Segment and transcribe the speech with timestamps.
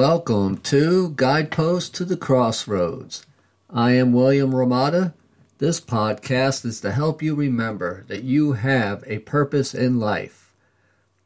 [0.00, 3.26] Welcome to Guidepost to the Crossroads.
[3.68, 5.12] I am William Hromada.
[5.58, 10.54] This podcast is to help you remember that you have a purpose in life.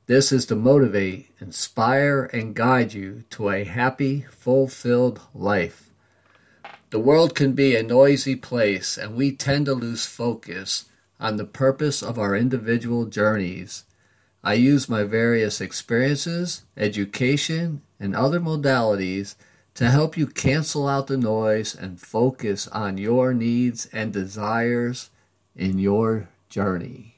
[0.06, 5.90] This is to motivate, inspire, and guide you to a happy, fulfilled life.
[6.90, 10.86] The world can be a noisy place, and we tend to lose focus
[11.20, 13.84] on the purpose of our individual journeys.
[14.42, 19.34] I use my various experiences, education, and other modalities
[19.74, 25.08] to help you cancel out the noise and focus on your needs and desires
[25.56, 27.14] in your journey.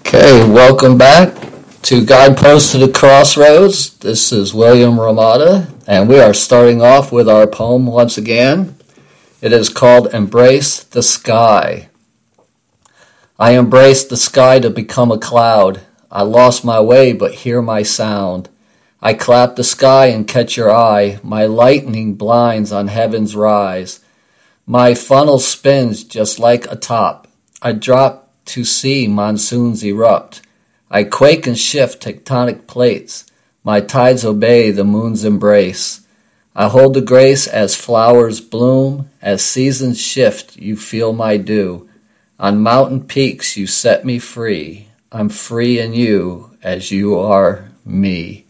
[0.00, 1.34] Okay, welcome back
[1.82, 3.98] to Guidepost to the Crossroads.
[3.98, 8.76] This is William Hromada, and we are starting off with our poem once again.
[9.42, 11.87] It is called Embrace the Sky.
[13.40, 15.82] I embraced the sky to become a cloud.
[16.10, 18.48] I lost my way, but hear my sound.
[19.00, 21.20] I clap the sky and catch your eye.
[21.22, 24.00] My lightning blinds on heaven's rise.
[24.66, 27.28] My funnel spins just like a top.
[27.62, 30.42] I drop to see monsoons erupt.
[30.90, 33.24] I quake and shift tectonic plates.
[33.62, 36.04] My tides obey the moon's embrace.
[36.56, 41.87] I hold the grace as flowers bloom, as seasons shift, you feel my dew.
[42.40, 44.86] On mountain peaks you set me free.
[45.10, 48.44] I'm free in you as you are me.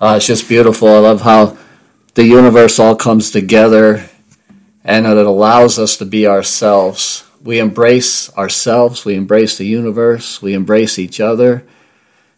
[0.00, 0.86] Uh, it's just beautiful.
[0.86, 1.58] I love how
[2.14, 4.08] the universe all comes together
[4.84, 7.24] and it allows us to be ourselves.
[7.42, 11.66] We embrace ourselves, we embrace the universe, we embrace each other.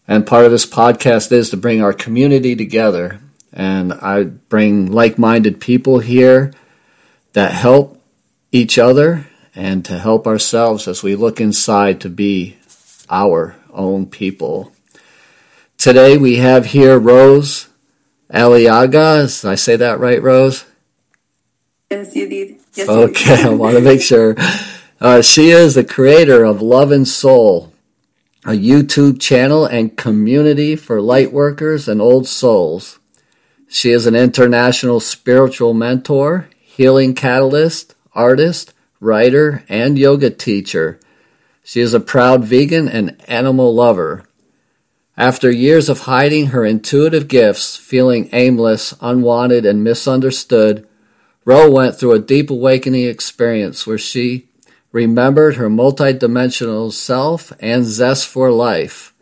[0.08, 3.20] And part of this podcast is to bring our community together.
[3.52, 6.54] And I bring like minded people here
[7.34, 8.00] that help
[8.50, 12.56] each other and to help ourselves as we look inside to be
[13.09, 14.72] our own people.
[15.78, 17.69] Today we have here Rose
[18.32, 19.41] Aliaga.
[19.41, 20.64] Did I say that right, Rose?
[21.91, 22.56] Yes, you did.
[22.75, 24.34] Yes, okay, I want to make sure.
[25.00, 27.72] Uh, she is the creator of Love and Soul,
[28.44, 32.98] a YouTube channel and community for light workers and old souls.
[33.69, 38.73] She is an international spiritual mentor, healing catalyst, artist,
[39.04, 40.98] writer, and yoga teacher.
[41.62, 44.25] She is a proud vegan and animal lover.
[45.16, 50.88] After years of hiding her intuitive gifts, feeling aimless, unwanted, and misunderstood,
[51.44, 54.48] Ro went through a deep awakening experience where she
[54.91, 59.12] remembered her multidimensional self and zest for life.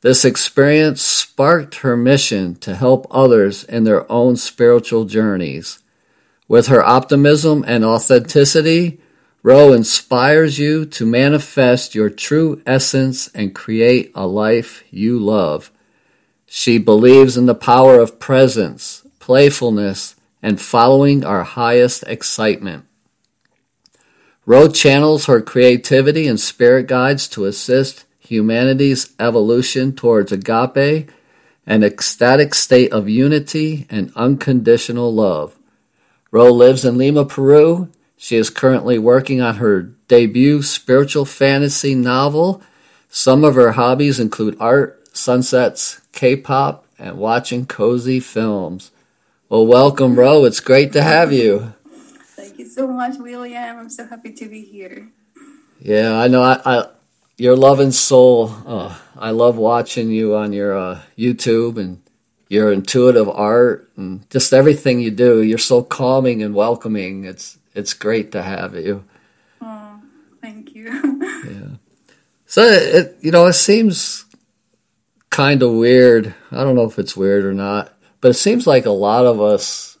[0.00, 5.78] This experience sparked her mission to help others in their own spiritual journeys.
[6.48, 9.00] With her optimism and authenticity,
[9.42, 15.70] Ro inspires you to manifest your true essence and create a life you love.
[16.46, 22.86] She believes in the power of presence, playfulness, and following our highest excitement.
[24.44, 31.10] Ro channels her creativity and spirit guides to assist humanity's evolution towards agape,
[31.66, 35.55] an ecstatic state of unity and unconditional love.
[36.36, 37.88] Ro lives in Lima, Peru.
[38.18, 42.60] She is currently working on her debut spiritual fantasy novel.
[43.08, 48.90] Some of her hobbies include art, sunsets, K pop, and watching cozy films.
[49.48, 50.44] Well, welcome, Ro.
[50.44, 51.72] It's great to have you.
[52.36, 53.78] Thank you so much, William.
[53.78, 55.08] I'm so happy to be here.
[55.80, 56.42] Yeah, I know.
[56.42, 56.88] I, I
[57.38, 58.54] your love and soul.
[58.66, 62.02] Oh, I love watching you on your uh, YouTube and
[62.48, 65.42] your intuitive art and just everything you do.
[65.42, 67.24] You're so calming and welcoming.
[67.24, 69.04] It's it's great to have you.
[69.60, 70.00] Oh,
[70.40, 70.86] thank you.
[71.44, 71.76] yeah.
[72.46, 74.24] So it you know it seems
[75.30, 76.34] kind of weird.
[76.52, 79.40] I don't know if it's weird or not, but it seems like a lot of
[79.40, 79.98] us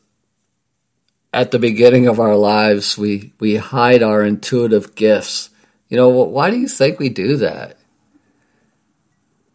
[1.32, 5.50] at the beginning of our lives we we hide our intuitive gifts.
[5.88, 7.76] You know, why do you think we do that?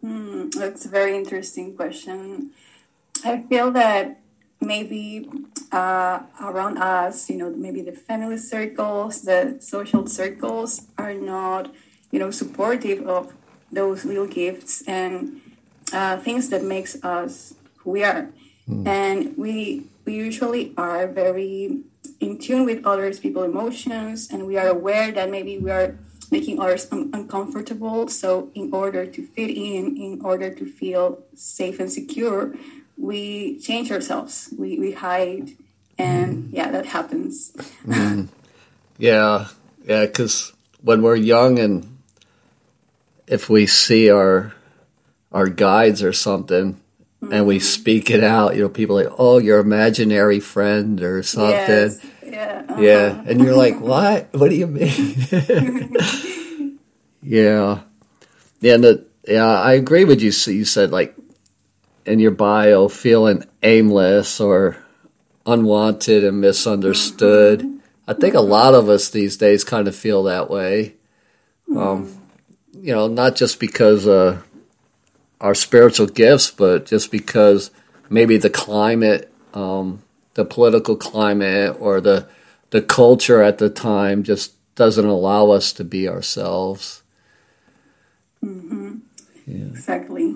[0.04, 2.52] Mm, that's a very interesting question.
[3.26, 4.20] I feel that
[4.60, 5.30] maybe
[5.72, 11.74] uh, around us, you know, maybe the family circles, the social circles are not,
[12.12, 13.34] you know, supportive of
[13.72, 15.42] those little gifts and
[15.94, 18.30] uh, things that makes us who we are.
[18.70, 18.88] Mm.
[18.88, 21.82] And we we usually are very
[22.20, 25.98] in tune with others people emotions and we are aware that maybe we are
[26.32, 31.80] making others un- uncomfortable so in order to fit in in order to feel safe
[31.80, 32.54] and secure
[33.01, 35.50] we change ourselves we, we hide
[35.98, 37.51] and yeah that happens
[37.86, 38.27] mm.
[38.98, 39.48] yeah
[39.83, 41.98] yeah because when we're young and
[43.27, 44.53] if we see our
[45.31, 47.33] our guides or something mm-hmm.
[47.33, 47.63] and we mm-hmm.
[47.63, 51.56] speak it out, you know, people like, "Oh, your imaginary friend" or something.
[51.56, 52.06] Yes.
[52.25, 52.65] Yeah.
[52.68, 52.81] Uh-huh.
[52.81, 54.27] Yeah, and you're like, "What?
[54.33, 55.15] What do you mean?"
[57.24, 57.81] yeah.
[58.59, 60.31] Yeah, and the, yeah, I agree with you.
[60.31, 61.15] So you said like
[62.06, 64.77] in your bio, feeling aimless or
[65.45, 67.59] unwanted and misunderstood.
[67.59, 67.77] Mm-hmm.
[68.07, 70.95] I think a lot of us these days kind of feel that way.
[71.69, 72.86] Um, mm-hmm.
[72.86, 74.42] you know, not just because uh,
[75.39, 77.71] our spiritual gifts, but just because
[78.09, 80.03] maybe the climate, um,
[80.33, 82.27] the political climate, or the
[82.71, 87.03] the culture at the time just doesn't allow us to be ourselves.
[88.44, 88.98] Mm-hmm.
[89.45, 89.65] Yeah.
[89.65, 90.36] Exactly.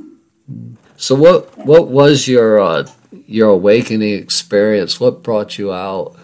[0.98, 2.88] So what what was your uh,
[3.28, 5.00] your awakening experience?
[5.00, 6.16] What brought you out?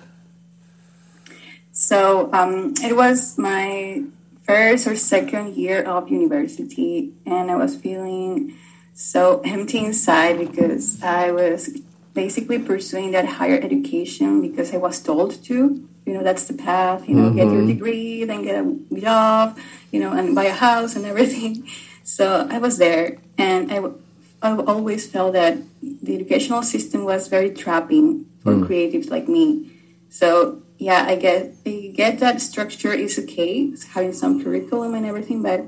[1.72, 4.04] So um, it was my
[4.44, 8.56] first or second year of university, and I was feeling
[8.94, 11.70] so empty inside because I was
[12.14, 15.88] basically pursuing that higher education because I was told to.
[16.06, 17.08] You know, that's the path.
[17.08, 17.38] You know, mm-hmm.
[17.38, 17.68] get your mm-hmm.
[17.68, 19.58] degree, then get a job.
[19.92, 21.68] You know, and buy a house and everything.
[22.04, 23.80] So I was there, and I,
[24.42, 28.68] I always felt that the educational system was very trapping for mm.
[28.68, 29.72] creatives like me.
[30.10, 35.06] So yeah, I get I get that structure is okay, it's having some curriculum and
[35.06, 35.66] everything, but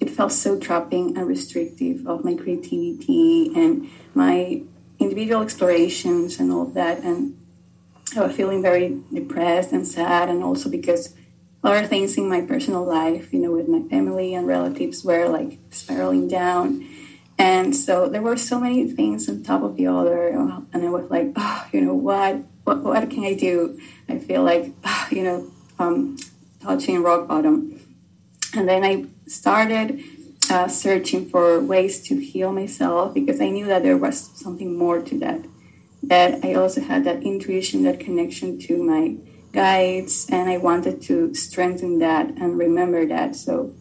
[0.00, 4.62] it felt so trapping and restrictive of my creativity and my
[4.98, 7.04] individual explorations and all that.
[7.04, 7.38] And
[8.16, 11.14] I was feeling very depressed and sad, and also because
[11.62, 15.58] other things in my personal life, you know, with my family and relatives were like
[15.70, 16.88] spiraling down.
[17.38, 21.10] And so there were so many things on top of the other, and I was
[21.10, 23.78] like, oh, you know, what, what, what can I do?
[24.08, 26.16] I feel like, oh, you know, um,
[26.60, 27.78] touching rock bottom.
[28.54, 30.02] And then I started
[30.50, 35.02] uh, searching for ways to heal myself because I knew that there was something more
[35.02, 35.44] to that.
[36.02, 39.16] That I also had that intuition, that connection to my
[39.52, 43.34] guides, and I wanted to strengthen that and remember that.
[43.36, 43.74] So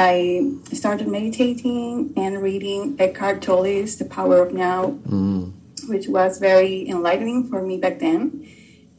[0.00, 5.52] I started meditating and reading Eckhart Tolle's The Power of Now, mm.
[5.88, 8.46] which was very enlightening for me back then.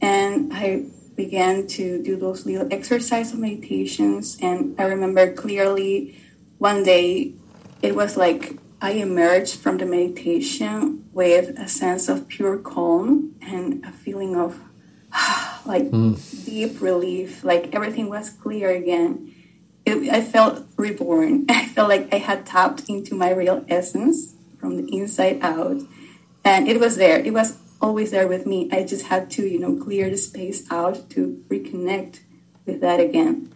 [0.02, 0.84] And I
[1.16, 4.36] began to do those little exercise of meditations.
[4.42, 6.20] And I remember clearly
[6.58, 7.32] one day
[7.80, 13.82] it was like I emerged from the meditation with a sense of pure calm and
[13.86, 14.60] a feeling of
[15.64, 16.44] like mm.
[16.44, 19.34] deep relief, like everything was clear again.
[19.90, 21.46] It, I felt reborn.
[21.48, 25.80] I felt like I had tapped into my real essence from the inside out.
[26.44, 27.18] And it was there.
[27.18, 28.68] It was always there with me.
[28.72, 32.20] I just had to, you know, clear the space out to reconnect
[32.66, 33.52] with that again.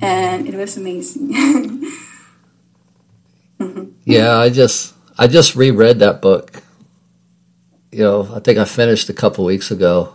[0.00, 1.32] And it was amazing.
[3.58, 3.84] mm-hmm.
[4.04, 6.60] Yeah, I just I just reread that book.
[7.92, 10.12] You know, I think I finished a couple weeks ago.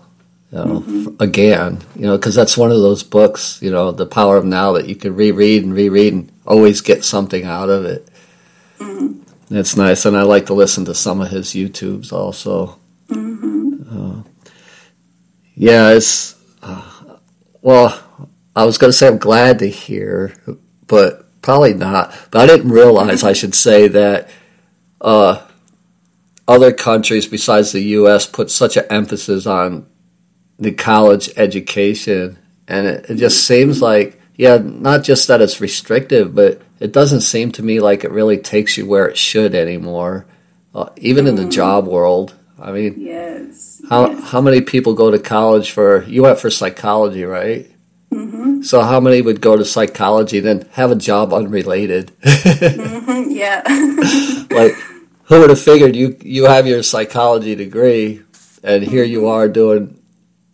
[0.52, 1.22] You know, mm-hmm.
[1.22, 4.74] again, you know, because that's one of those books, you know, the power of now
[4.74, 8.08] that you can reread and reread and always get something out of it.
[8.80, 9.56] Mm-hmm.
[9.56, 12.78] It's nice, and I like to listen to some of his YouTubes also.
[13.10, 14.24] Uh,
[15.56, 17.18] yeah, it's uh,
[17.62, 18.04] well.
[18.56, 20.34] I was going to say I'm glad to hear,
[20.88, 22.12] but probably not.
[22.32, 24.30] But I didn't realize I should say that
[25.00, 25.46] uh,
[26.48, 28.26] other countries besides the U.S.
[28.26, 29.86] put such an emphasis on
[30.60, 32.38] the college education,
[32.68, 37.22] and it, it just seems like yeah, not just that it's restrictive, but it doesn't
[37.22, 40.28] seem to me like it really takes you where it should anymore.
[40.76, 41.50] Uh, even in the mm-hmm.
[41.50, 43.82] job world, I mean, yes.
[43.90, 44.30] How yes.
[44.30, 46.04] how many people go to college for?
[46.04, 47.72] You went for psychology, right?
[48.12, 48.62] Mm-hmm.
[48.62, 52.12] So how many would go to psychology and then have a job unrelated?
[52.22, 53.64] mm-hmm, yeah.
[54.56, 54.74] like
[55.24, 58.22] who would have figured you you have your psychology degree
[58.64, 59.32] and here you mm-hmm.
[59.32, 59.97] are doing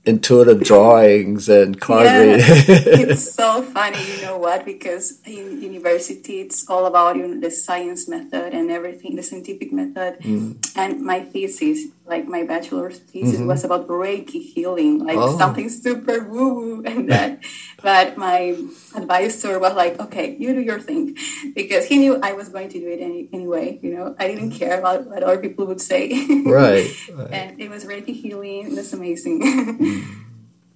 [0.06, 4.66] intuitive drawings and card yeah, it's so funny, you know what?
[4.66, 9.72] Because in university, it's all about you know, the science method and everything, the scientific
[9.72, 10.20] method.
[10.20, 10.72] Mm.
[10.76, 13.48] And my thesis, like my bachelor's thesis, mm-hmm.
[13.48, 15.38] was about Reiki healing, like oh.
[15.38, 17.40] something super woo woo and that.
[17.82, 18.58] but my
[18.96, 21.18] advisor was like, "Okay, you do your thing,"
[21.56, 23.80] because he knew I was going to do it any, anyway.
[23.82, 26.12] You know, I didn't care about what other people would say.
[26.46, 27.32] right, right.
[27.32, 28.76] And it was Reiki healing.
[28.76, 29.42] That's amazing.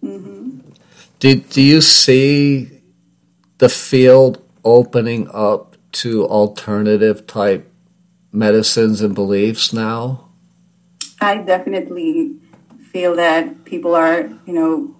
[0.04, 0.60] mm-hmm.
[1.20, 2.82] Do Do you see
[3.58, 7.72] the field opening up to alternative type
[8.32, 10.27] medicines and beliefs now?
[11.20, 12.36] I definitely
[12.92, 14.96] feel that people are, you know,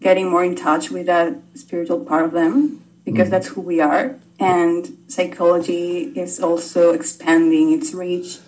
[0.00, 2.84] getting more in touch with that spiritual part of them.
[3.04, 4.16] because that's who we are.
[4.40, 8.38] And psychology is also expanding its reach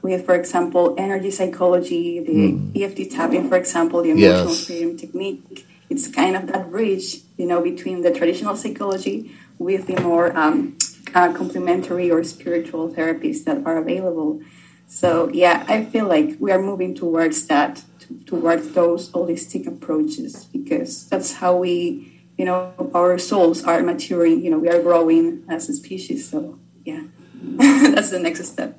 [0.00, 2.80] with, for example, energy psychology, the mm.
[2.80, 4.66] EFT tapping, for example, the emotional yes.
[4.66, 5.66] freedom technique.
[5.90, 10.78] It's kind of that bridge, you know, between the traditional psychology with the more um,
[11.14, 14.40] uh, complementary or spiritual therapies that are available.
[14.88, 17.82] So, yeah, I feel like we are moving towards that,
[18.26, 24.50] towards those holistic approaches, because that's how we you know, our souls are maturing, you
[24.50, 26.30] know, we are growing as a species.
[26.30, 27.02] So, yeah,
[27.42, 28.78] that's the next step.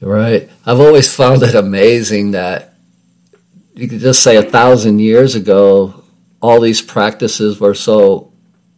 [0.00, 0.48] Right.
[0.64, 2.74] I've always found it amazing that
[3.74, 6.04] you could just say a thousand years ago,
[6.40, 8.32] all these practices were so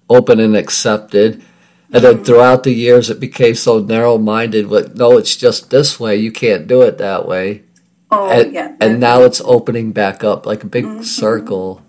[0.08, 1.44] open and accepted.
[1.92, 4.70] And then throughout the years, it became so narrow minded.
[4.70, 6.16] But no, it's just this way.
[6.16, 7.64] You can't do it that way.
[8.10, 8.74] Oh, and, yeah.
[8.80, 11.02] And now it's opening back up like a big mm-hmm.
[11.02, 11.82] circle.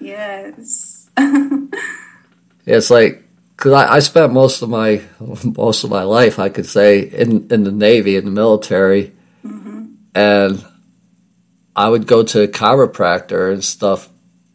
[0.00, 1.10] Yes.
[2.66, 3.22] it's like
[3.56, 5.02] because I, I, spent most of my
[5.44, 9.12] most of my life, I could say, in in the Navy, in the military,
[9.44, 9.94] mm-hmm.
[10.14, 10.64] and
[11.76, 14.08] I would go to a chiropractor and stuff,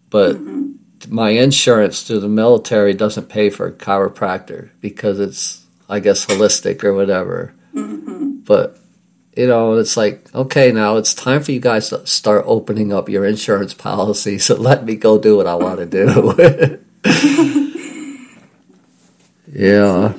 [0.10, 0.74] but mm-hmm.
[1.10, 6.84] My insurance through the military doesn't pay for a chiropractor because it's, I guess, holistic
[6.84, 7.54] or whatever.
[7.74, 8.40] Mm-hmm.
[8.40, 8.78] But
[9.38, 13.08] you know, it's like, okay, now it's time for you guys to start opening up
[13.08, 14.40] your insurance policy.
[14.40, 16.84] So let me go do what I want to do.
[19.54, 20.14] yeah.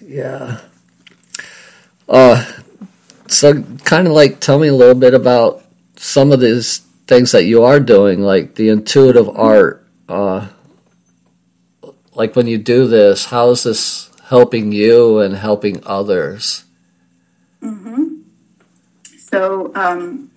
[0.00, 0.60] Yeah.
[2.08, 2.52] Uh,
[3.26, 5.62] so kind of like tell me a little bit about
[5.96, 9.86] some of these things that you are doing, like the intuitive art.
[10.08, 10.48] Uh,
[12.14, 16.64] like when you do this, how is this helping you and helping others?
[17.62, 18.22] Mm-hmm.
[19.18, 20.30] So um,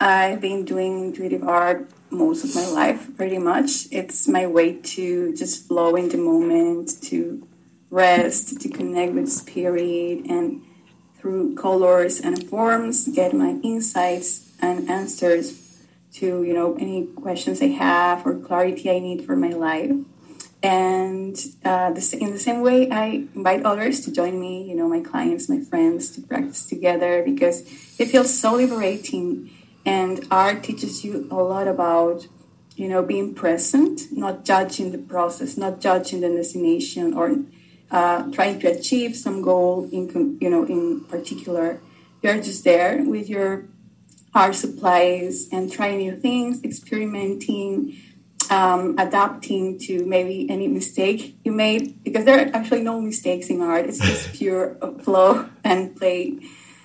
[0.00, 3.86] I've been doing intuitive art most of my life, pretty much.
[3.90, 7.46] It's my way to just flow in the moment, to
[7.90, 10.62] rest, to connect with spirit, and
[11.18, 15.63] through colors and forms, get my insights and answers
[16.14, 19.92] to you know any questions I have or clarity I need for my life.
[20.64, 24.88] And uh, the, in the same way, I invite others to join me, you know,
[24.88, 27.60] my clients, my friends, to practice together because
[27.98, 29.50] it feels so liberating.
[29.84, 32.28] And art teaches you a lot about,
[32.76, 37.36] you know, being present, not judging the process, not judging the destination, or
[37.90, 41.78] uh, trying to achieve some goal in, you know, in particular.
[42.22, 43.66] You're just there with your
[44.34, 47.96] art supplies and trying new things, experimenting
[48.50, 53.62] um, adapting to maybe any mistake you made because there are actually no mistakes in
[53.62, 53.86] art.
[53.86, 56.38] It's just pure flow and play.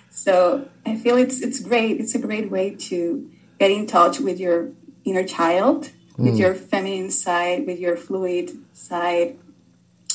[0.10, 2.00] So i feel it's it's great.
[2.00, 3.30] It's a great way to
[3.60, 4.70] get in touch with your
[5.06, 6.40] inner child with mm.
[6.40, 9.38] your feminine side with your fluid side.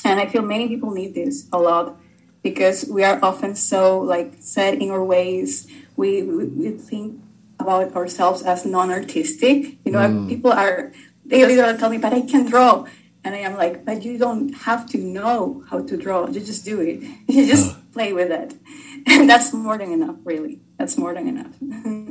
[0.04, 1.96] And i feel many people need this a lot
[2.42, 5.66] because we are often so like set in our ways.
[5.96, 7.20] We, we, we think
[7.64, 10.28] about ourselves as non-artistic you know mm.
[10.28, 10.92] people are
[11.24, 12.86] they literally tell me, but I can draw.
[13.26, 16.28] And I am like, but you don't have to know how to draw.
[16.28, 17.02] You just do it.
[17.28, 18.54] You just play with it.
[19.06, 20.60] And that's more than enough, really.
[20.78, 21.52] That's more than enough.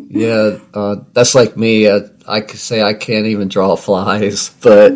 [0.09, 1.87] yeah, uh, that's like me.
[1.87, 4.91] Uh, I could say I can't even draw flies, but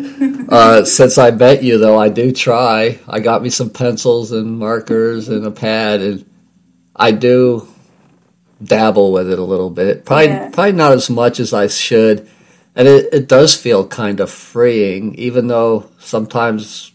[0.48, 3.00] uh, since I met you, though, I do try.
[3.08, 6.24] I got me some pencils and markers and a pad, and
[6.94, 7.66] I do
[8.62, 10.04] dabble with it a little bit.
[10.04, 10.50] Probably, yeah.
[10.50, 12.28] probably not as much as I should
[12.78, 16.92] and it, it does feel kind of freeing, even though sometimes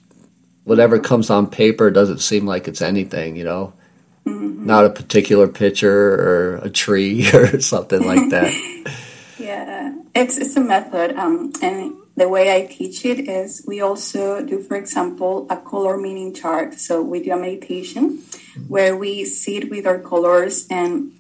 [0.64, 3.74] whatever comes on paper doesn't seem like it's anything, you know?
[4.26, 4.66] Mm-hmm.
[4.66, 8.54] Not a particular picture or a tree or something like that.
[9.38, 11.18] yeah, it's, it's a method.
[11.18, 15.98] Um, and the way I teach it is we also do, for example, a color
[15.98, 16.80] meaning chart.
[16.80, 18.62] So we do a meditation mm-hmm.
[18.70, 21.12] where we sit with our colors and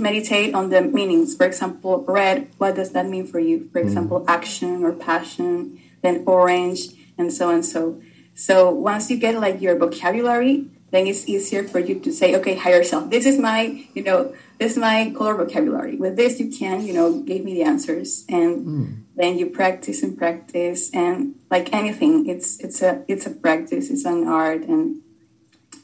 [0.00, 1.36] meditate on the meanings.
[1.36, 3.68] For example, red, what does that mean for you?
[3.72, 3.86] For hmm.
[3.88, 4.28] example, mm.
[4.28, 8.00] action or passion, then orange, and so and so.
[8.34, 12.54] So once you get like your vocabulary, then it's easier for you to say, okay,
[12.54, 15.96] higher self, this is my, you know, this is my color vocabulary.
[15.96, 18.96] With this, you can, you know, give me the answers, and mm.
[19.16, 24.04] then you practice and practice, and like anything, it's it's a it's a practice, it's
[24.04, 25.02] an art, and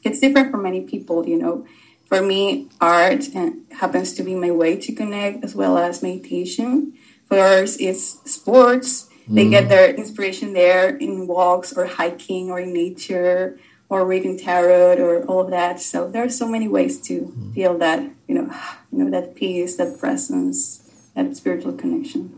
[0.03, 1.65] it's different for many people, you know
[2.11, 3.23] for me, art
[3.71, 6.91] happens to be my way to connect as well as meditation.
[7.27, 9.07] For others, it's sports.
[9.29, 9.35] Mm.
[9.35, 9.69] They get mm.
[9.69, 15.39] their inspiration there in walks or hiking or in nature or reading tarot or all
[15.39, 15.79] of that.
[15.79, 17.53] So there are so many ways to mm.
[17.55, 18.53] feel that, you know,
[18.91, 20.83] you know, that peace, that presence,
[21.15, 22.37] that spiritual connection.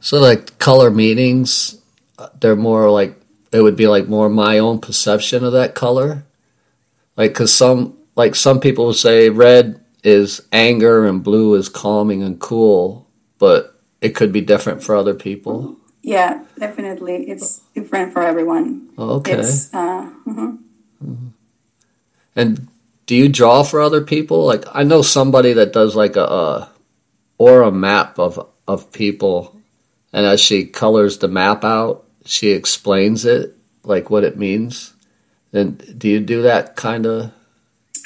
[0.00, 1.76] So like color meanings,
[2.40, 3.20] they're more like
[3.52, 6.24] it would be like more my own perception of that color.
[7.18, 12.40] Like, cause some like some people say red is anger and blue is calming and
[12.40, 13.06] cool,
[13.38, 15.76] but it could be different for other people.
[16.02, 18.88] Yeah, definitely, it's different for everyone.
[18.98, 19.32] Okay.
[19.32, 20.58] It's, uh, mhm.
[22.34, 22.68] And
[23.06, 24.46] do you draw for other people?
[24.46, 26.70] Like I know somebody that does like a, a
[27.38, 29.56] aura map of of people,
[30.12, 34.94] and as she colors the map out, she explains it like what it means.
[35.52, 37.32] And do you do that kind of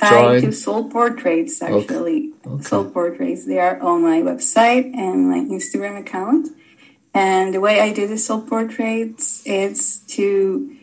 [0.01, 2.33] I do soul portraits actually.
[2.47, 2.63] Okay.
[2.63, 3.47] Soul portraits.
[3.47, 6.49] They are on my website and my Instagram account.
[7.15, 10.77] And the way I do the soul portraits is to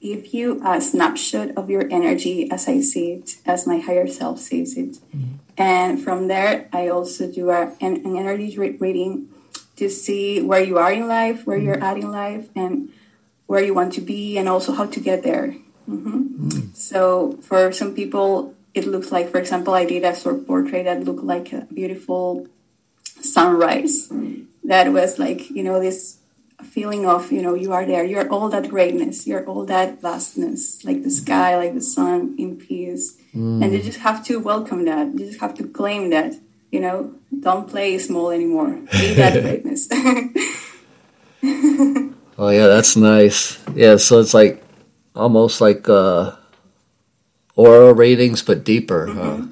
[0.00, 4.38] give you a snapshot of your energy as I see it, as my higher self
[4.38, 4.98] sees it.
[5.14, 5.34] Mm-hmm.
[5.56, 9.28] And from there, I also do a, an, an energy re- reading
[9.76, 11.66] to see where you are in life, where mm-hmm.
[11.66, 12.90] you're at in life, and
[13.46, 15.54] where you want to be, and also how to get there.
[15.86, 20.46] Hmm So for some people, it looks like, for example, I did a sort of
[20.46, 22.46] portrait that looked like a beautiful
[23.20, 24.10] sunrise.
[24.64, 26.18] That was like, you know, this
[26.62, 28.04] feeling of, you know, you are there.
[28.04, 29.26] You're all that greatness.
[29.26, 33.18] You're all that vastness, like the sky, like the sun in peace.
[33.34, 35.18] And you just have to welcome that.
[35.18, 36.34] You just have to claim that.
[36.70, 38.70] You know, don't play small anymore.
[38.92, 39.88] Be that greatness.
[42.38, 43.58] Oh yeah, that's nice.
[43.74, 44.62] Yeah, so it's like
[45.14, 46.32] almost like uh,
[47.56, 49.06] aura readings, but deeper.
[49.06, 49.42] Huh?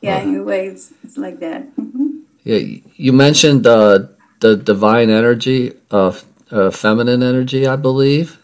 [0.00, 1.62] yeah, in a way, it's, like that.
[1.76, 4.06] hmm Yeah, you mentioned uh,
[4.40, 8.38] the divine energy of uh, feminine energy, I believe.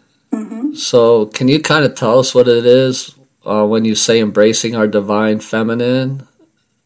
[0.74, 4.74] So, can you kind of tell us what it is uh, when you say embracing
[4.74, 6.26] our divine feminine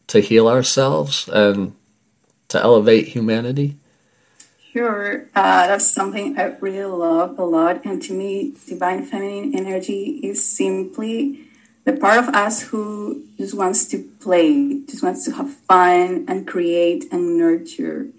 [0.07, 1.73] to heal ourselves and
[2.49, 3.77] to elevate humanity?
[4.77, 7.83] Sure, uh, that's something I really love a lot.
[7.83, 11.47] And to me, divine feminine energy is simply
[11.83, 16.45] the part of us who just wants to play, just wants to have fun and
[16.45, 18.09] create and nurture.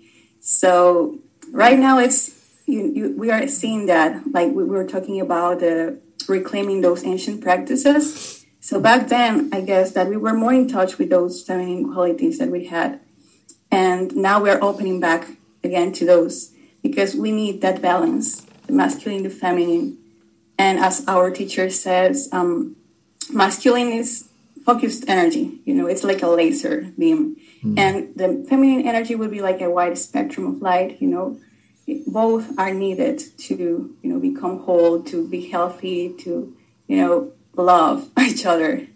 [0.40, 1.20] So
[1.52, 2.34] right now, it's
[2.66, 5.92] you, you, we are seeing that, like we were talking about uh,
[6.26, 8.44] reclaiming those ancient practices.
[8.58, 12.40] So back then, I guess that we were more in touch with those feminine qualities
[12.40, 12.98] that we had
[13.70, 15.28] and now we're opening back
[15.64, 19.96] again to those because we need that balance the masculine the feminine
[20.58, 22.76] and as our teacher says um,
[23.32, 24.28] masculine is
[24.64, 27.36] focused energy you know it's like a laser beam
[27.76, 31.38] and the feminine energy would be like a wide spectrum of light you know
[32.06, 36.54] both are needed to you know become whole to be healthy to
[36.86, 38.86] you know love each other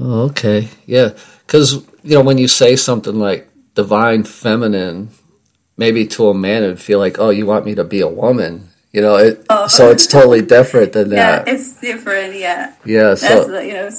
[0.00, 0.68] okay.
[0.86, 1.10] Yeah.
[1.46, 5.10] Because, you know, when you say something like divine feminine,
[5.76, 8.68] maybe to a man it'd feel like, oh, you want me to be a woman.
[8.92, 9.66] You know, it, Oh.
[9.66, 11.48] so it's totally different than yeah that.
[11.48, 13.14] it's different yeah Yeah.
[13.16, 13.90] So, the, you know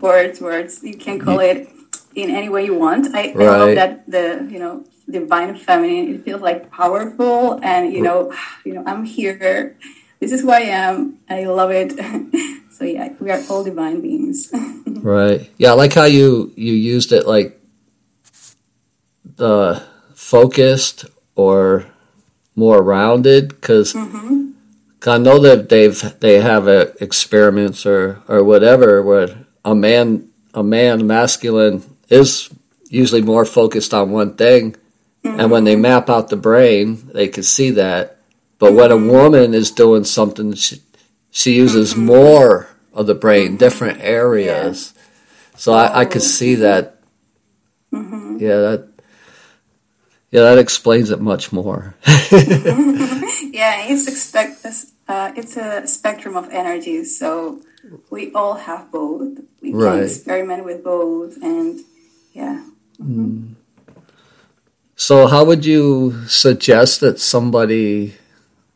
[0.00, 0.82] words words.
[0.82, 1.68] You can call it
[2.14, 3.14] in any way you want.
[3.14, 6.14] I, I love that the you know divine feminine.
[6.14, 8.32] It feels like powerful and you know
[8.66, 9.78] you know I'm here.
[10.20, 11.18] This is who I am.
[11.30, 11.96] I love it.
[12.76, 14.52] so yeah, we are all divine beings.
[14.86, 15.48] right.
[15.56, 15.70] Yeah.
[15.70, 17.58] I like how you, you used it like
[19.36, 19.82] the
[20.14, 21.86] focused or
[22.54, 24.50] more rounded because mm-hmm.
[25.06, 30.62] I know that they've they have uh, experiments or or whatever where a man a
[30.62, 32.50] man masculine is
[32.88, 34.76] usually more focused on one thing,
[35.24, 35.82] and when they mm-hmm.
[35.82, 38.18] map out the brain, they can see that.
[38.58, 39.08] But when a mm-hmm.
[39.08, 40.82] woman is doing something, she
[41.30, 44.92] she uses more of the brain, different areas.
[45.56, 46.98] So I, I could see that.
[47.90, 48.91] Yeah, that.
[50.32, 51.94] Yeah, that explains it much more.
[52.06, 54.66] yeah, it's expect
[55.08, 57.18] uh, it's a spectrum of energies.
[57.18, 57.60] So
[58.10, 59.38] we all have both.
[59.62, 59.96] We Right.
[59.96, 61.80] can experiment with both, and
[62.32, 62.64] yeah.
[64.96, 68.14] So, how would you suggest that somebody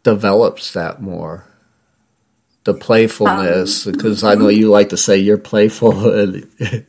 [0.02, 1.46] develops that more?
[2.64, 6.10] The playfulness, because I know you like to say you're playful.
[6.10, 6.46] And,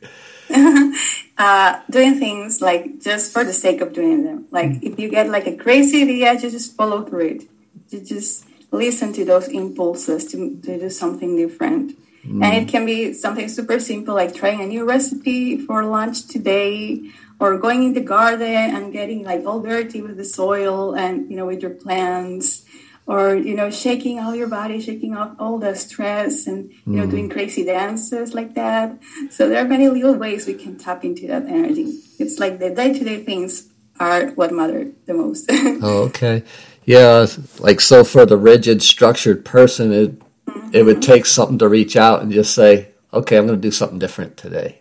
[1.38, 4.46] uh, doing things like just for the sake of doing them.
[4.50, 7.42] Like if you get like a crazy idea, you just follow through it.
[7.90, 11.96] You just listen to those impulses to, to do something different.
[12.28, 17.10] And it can be something super simple like trying a new recipe for lunch today
[17.40, 21.36] or going in the garden and getting like all dirty with the soil and you
[21.36, 22.64] know with your plants
[23.08, 27.06] or you know shaking all your body shaking off all the stress and you know
[27.06, 28.96] doing crazy dances like that
[29.30, 32.70] so there are many little ways we can tap into that energy it's like the
[32.70, 33.68] day-to-day things
[33.98, 36.44] are what matter the most oh, okay.
[36.88, 37.26] Yeah,
[37.58, 40.70] like so for the rigid, structured person, it mm-hmm.
[40.72, 43.70] it would take something to reach out and just say, "Okay, I'm going to do
[43.70, 44.80] something different today."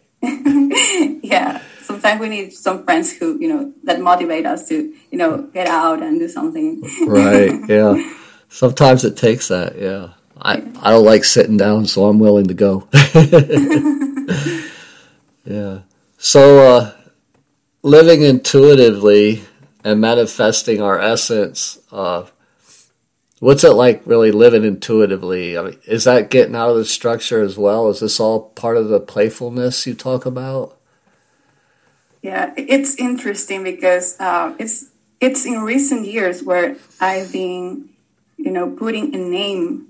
[1.98, 5.68] Sometimes we need some friends who you know that motivate us to you know get
[5.68, 6.82] out and do something.
[7.08, 7.60] right.
[7.70, 8.14] Yeah.
[8.50, 9.78] Sometimes it takes that.
[9.78, 10.10] Yeah.
[10.40, 12.88] I I don't like sitting down, so I'm willing to go.
[15.46, 15.80] yeah.
[16.18, 16.94] So uh,
[17.82, 19.44] living intuitively
[19.84, 21.80] and manifesting our essence.
[21.92, 22.26] Uh,
[23.40, 25.58] what's it like really living intuitively?
[25.58, 27.90] I mean, is that getting out of the structure as well?
[27.90, 30.77] Is this all part of the playfulness you talk about?
[32.28, 37.88] Yeah, it's interesting because uh, it's it's in recent years where I've been,
[38.36, 39.88] you know, putting a name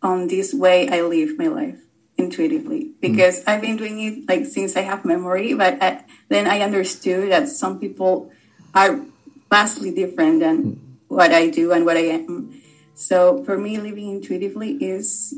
[0.00, 1.82] on this way I live my life
[2.16, 3.00] intuitively mm.
[3.00, 3.48] because mm.
[3.48, 7.48] I've been doing it like since I have memory, but I, then I understood that
[7.48, 8.30] some people
[8.72, 9.02] are
[9.50, 10.78] vastly different than
[11.08, 12.62] what I do and what I am.
[12.94, 15.34] So for me, living intuitively is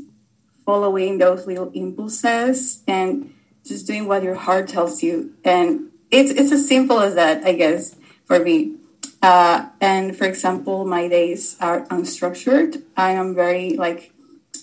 [0.67, 3.33] following those little impulses and
[3.65, 5.33] just doing what your heart tells you.
[5.43, 8.75] And it's it's as simple as that, I guess, for me.
[9.21, 12.83] Uh, and for example, my days are unstructured.
[12.95, 14.11] I am very like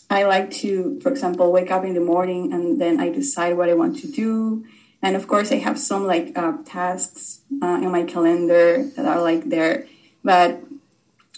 [0.08, 3.68] I like to, for example, wake up in the morning and then I decide what
[3.68, 4.64] I want to do
[5.02, 9.20] and of course, I have some like uh, tasks uh, in my calendar that are
[9.20, 9.88] like there,
[10.22, 10.62] but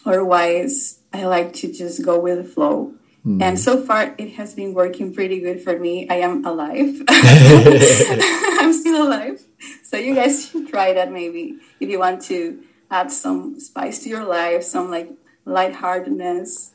[0.04, 2.94] otherwise, I like to just go with the flow.
[3.26, 3.42] Mm.
[3.42, 6.08] And so far, it has been working pretty good for me.
[6.10, 7.02] I am alive.
[7.08, 9.40] I'm still alive.
[9.82, 14.08] So you guys should try that maybe if you want to add some spice to
[14.10, 15.10] your life, some like
[15.46, 16.72] lightheartedness.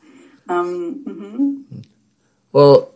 [0.47, 1.81] Um, mm-hmm.
[2.51, 2.91] Well,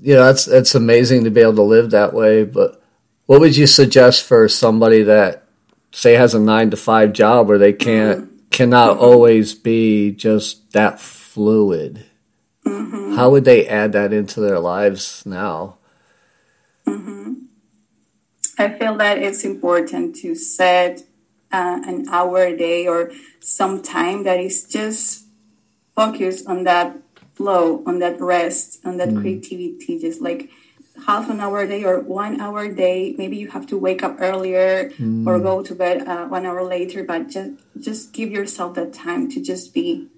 [0.00, 2.44] you know, that's that's amazing to be able to live that way.
[2.44, 2.82] But
[3.26, 5.44] what would you suggest for somebody that
[5.92, 8.48] say has a nine to five job where they can't mm-hmm.
[8.50, 9.04] cannot mm-hmm.
[9.04, 12.04] always be just that fluid?
[12.66, 13.14] Mm-hmm.
[13.14, 15.78] How would they add that into their lives now?
[16.86, 17.34] Mm-hmm.
[18.58, 21.02] I feel that it's important to set
[21.52, 25.26] uh, an hour a day or some time that is just
[25.94, 26.96] focused on that
[27.34, 29.20] flow, on that rest, on that mm.
[29.20, 30.50] creativity, just like
[31.06, 33.14] half an hour a day or one hour a day.
[33.16, 35.26] Maybe you have to wake up earlier mm.
[35.26, 39.30] or go to bed uh, one hour later, but just just give yourself that time
[39.30, 40.08] to just be,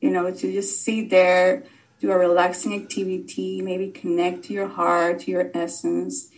[0.00, 1.64] you know, to just sit there,
[2.00, 6.28] do a relaxing activity, maybe connect to your heart, to your essence,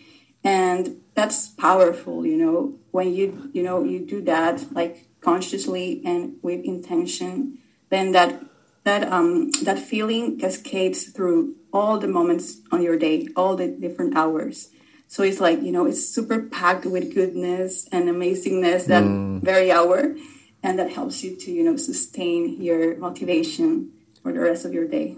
[0.45, 2.27] and that's powerful.
[2.27, 7.59] You know, when you you know you do that like consciously and with intention,
[7.91, 8.43] then that
[8.85, 14.17] that um, that feeling cascades through all the moments on your day, all the different
[14.17, 14.71] hours.
[15.07, 19.41] So it's like you know, it's super packed with goodness and amazingness that mm.
[19.41, 20.17] very hour,
[20.63, 24.89] and that helps you to you know sustain your motivation for the rest of your
[24.89, 25.17] day.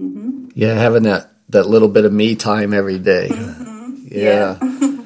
[0.00, 0.48] Mm-hmm.
[0.54, 3.28] Yeah, having that that little bit of me time every day.
[3.30, 4.08] Mm-hmm.
[4.08, 5.04] Yeah, yeah.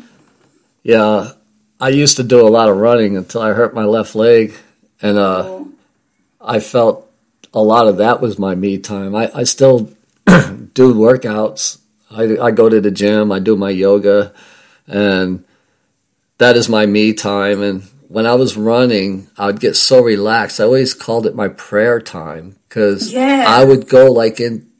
[0.82, 1.32] yeah.
[1.80, 4.54] I used to do a lot of running until I hurt my left leg,
[5.02, 5.72] and uh, oh.
[6.40, 7.10] I felt
[7.52, 9.14] a lot of that was my me time.
[9.14, 9.92] I, I still
[10.26, 11.78] do workouts.
[12.10, 14.32] I, I go to the gym, I do my yoga,
[14.86, 15.44] and
[16.38, 17.62] that is my me time.
[17.62, 20.60] And when I was running, I would get so relaxed.
[20.60, 23.46] I always called it my prayer time because yes.
[23.46, 24.70] I would go like in,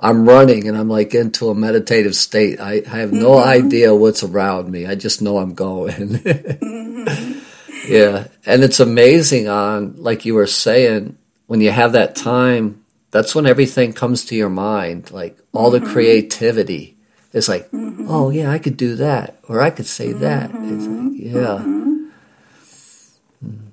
[0.00, 2.60] I'm running and I'm like into a meditative state.
[2.60, 3.48] I, I have no mm-hmm.
[3.48, 4.86] idea what's around me.
[4.86, 6.08] I just know I'm going.
[6.18, 7.92] mm-hmm.
[7.92, 8.28] Yeah.
[8.46, 13.46] And it's amazing on, like you were saying, when you have that time, that's when
[13.46, 15.84] everything comes to your mind, like all mm-hmm.
[15.84, 16.96] the creativity.
[17.32, 18.06] It's like, mm-hmm.
[18.08, 20.50] oh yeah, I could do that, or I could say that.
[20.50, 21.08] Mm-hmm.
[21.08, 21.77] Like, yeah.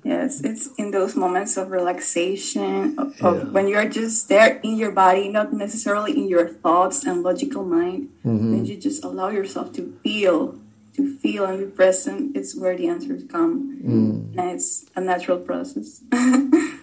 [0.06, 3.44] Yes, it's in those moments of relaxation, of, yeah.
[3.50, 8.10] when you're just there in your body, not necessarily in your thoughts and logical mind,
[8.24, 8.54] mm-hmm.
[8.54, 10.54] and you just allow yourself to feel,
[10.94, 12.36] to feel and be present.
[12.36, 14.38] It's where the answers come, mm.
[14.38, 16.02] and it's a natural process.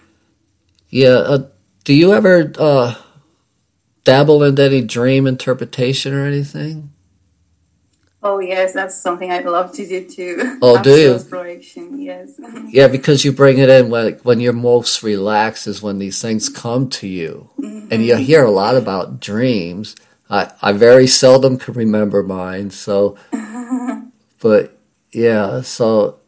[0.94, 1.26] Yeah.
[1.26, 1.48] Uh,
[1.82, 2.94] do you ever uh,
[4.04, 6.93] dabble in any dream interpretation or anything?
[8.26, 10.58] Oh yes, that's something I'd love to do too.
[10.62, 11.14] Oh, do you?
[11.14, 12.40] Exploration, yes.
[12.68, 16.48] yeah, because you bring it in when when you're most relaxed is when these things
[16.48, 17.88] come to you, mm-hmm.
[17.92, 19.94] and you hear a lot about dreams.
[20.30, 23.18] I I very seldom can remember mine, so.
[24.40, 24.78] but
[25.12, 26.18] yeah, so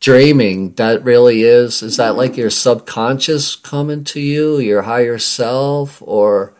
[0.00, 6.02] dreaming that really is is that like your subconscious coming to you your higher self
[6.04, 6.56] or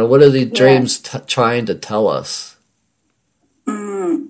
[0.00, 2.56] know, what are the dreams t- trying to tell us
[3.66, 4.28] mm.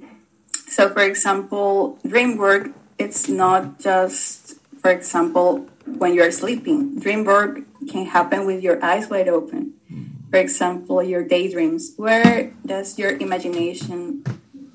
[0.68, 4.42] so for example dream work it's not just
[4.82, 9.74] for example, when you're sleeping, dream work can happen with your eyes wide open.
[10.30, 11.92] For example, your daydreams.
[11.96, 14.24] Where does your imagination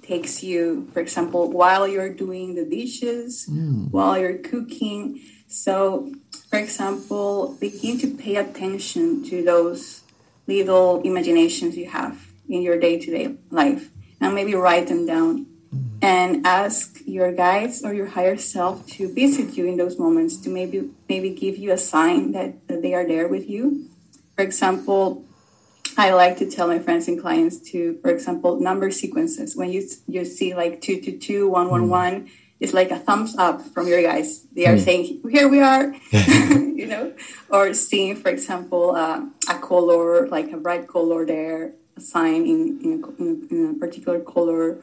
[0.02, 3.91] takes you, for example, while you're doing the dishes, mm.
[3.91, 5.19] while you're cooking?
[5.47, 6.13] So,
[6.50, 10.04] for example, begin to pay attention to those
[10.48, 13.90] little imaginations you have in your day to day life.
[14.20, 15.46] And maybe write them down
[16.02, 20.50] and ask your guides or your higher self to visit you in those moments to
[20.50, 23.88] maybe maybe give you a sign that, that they are there with you.
[24.36, 25.24] For example
[26.00, 29.56] i like to tell my friends and clients to for example number sequences.
[29.56, 32.30] When you you see like 222 111 mm.
[32.60, 34.84] It's like a thumbs up from your guys they are mm.
[34.84, 37.13] saying here we are you know
[37.50, 42.80] or seeing for example uh, a color like a bright color there a sign in,
[42.84, 44.78] in, a, in a particular color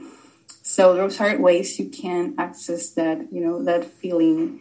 [0.66, 4.60] so those are ways you can access that, you know, that feeling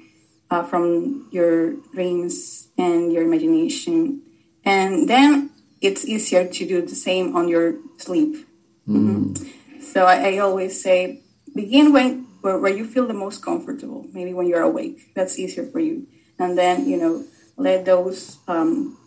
[0.51, 4.21] uh, from your dreams and your imagination.
[4.65, 5.49] And then
[5.79, 8.45] it's easier to do the same on your sleep.
[8.87, 9.33] Mm.
[9.33, 9.81] Mm-hmm.
[9.81, 11.21] So I, I, always say,
[11.55, 14.05] begin when where, where you feel the most comfortable.
[14.11, 16.07] Maybe when you're awake, that's easier for you.
[16.37, 17.25] And then you know,
[17.55, 18.97] let those um,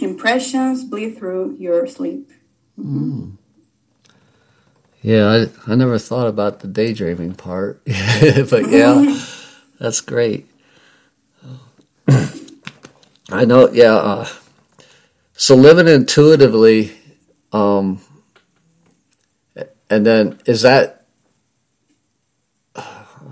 [0.00, 2.30] impressions bleed through your sleep.
[2.78, 3.36] Mm.
[5.02, 5.26] Yeah,
[5.66, 7.90] I, I never thought about the daydreaming part, but
[8.70, 9.20] yeah,
[9.78, 10.46] that's great.
[12.08, 13.94] I know, yeah.
[13.94, 14.28] Uh,
[15.32, 16.92] so living intuitively,
[17.52, 18.00] um,
[19.90, 20.93] and then is that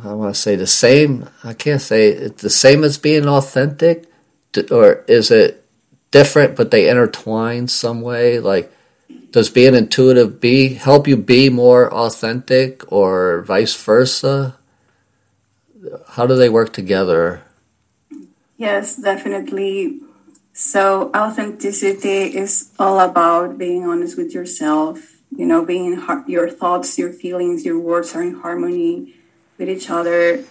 [0.05, 1.29] I want to say the same?
[1.45, 4.11] I can't say it's the same as being authentic,
[4.71, 5.65] or is it
[6.11, 8.39] different but they intertwine some way?
[8.39, 8.73] Like
[9.33, 14.57] does being intuitive be help you be more authentic or vice versa
[16.11, 17.43] how do they work together
[18.57, 20.01] yes definitely
[20.53, 26.99] so authenticity is all about being honest with yourself you know being in your thoughts
[26.99, 29.15] your feelings your words are in harmony
[29.59, 30.45] with each other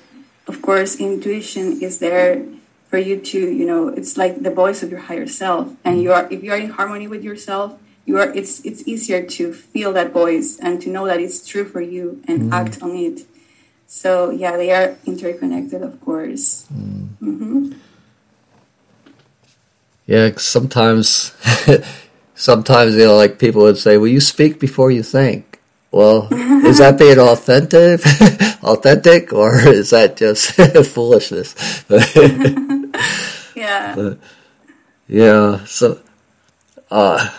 [0.48, 2.44] of course intuition is there
[2.90, 6.12] for you to you know it's like the voice of your higher self and you
[6.12, 9.94] are if you are in harmony with yourself you are it's it's easier to feel
[9.94, 12.54] that voice and to know that it's true for you and mm.
[12.54, 13.22] act on it
[13.88, 17.08] so yeah they are interconnected of course mm.
[17.22, 17.72] mm-hmm.
[20.06, 21.34] yeah sometimes
[22.36, 25.51] sometimes you know like people would say well you speak before you think
[25.92, 26.28] well
[26.66, 28.02] is that being authentic
[28.64, 30.52] authentic or is that just
[30.88, 31.56] foolishness
[33.56, 34.18] yeah but,
[35.08, 36.00] yeah so
[36.90, 37.30] uh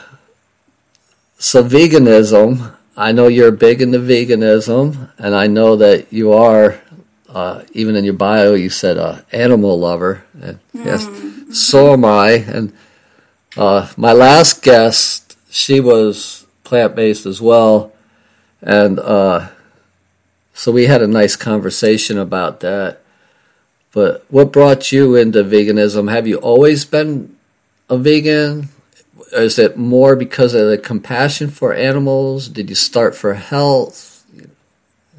[1.43, 6.81] so veganism, I know you're big into veganism, and I know that you are,
[7.29, 10.23] uh, even in your bio, you said uh, animal lover.
[10.41, 10.85] And mm.
[10.85, 11.09] Yes,
[11.53, 12.47] so am I.
[12.47, 12.73] And
[13.57, 17.93] uh, my last guest, she was plant based as well,
[18.63, 19.49] and uh,
[20.55, 23.01] so we had a nice conversation about that.
[23.93, 26.11] But what brought you into veganism?
[26.11, 27.37] Have you always been
[27.91, 28.71] a vegan?
[29.33, 32.49] is it more because of the compassion for animals?
[32.49, 34.25] Did you start for health?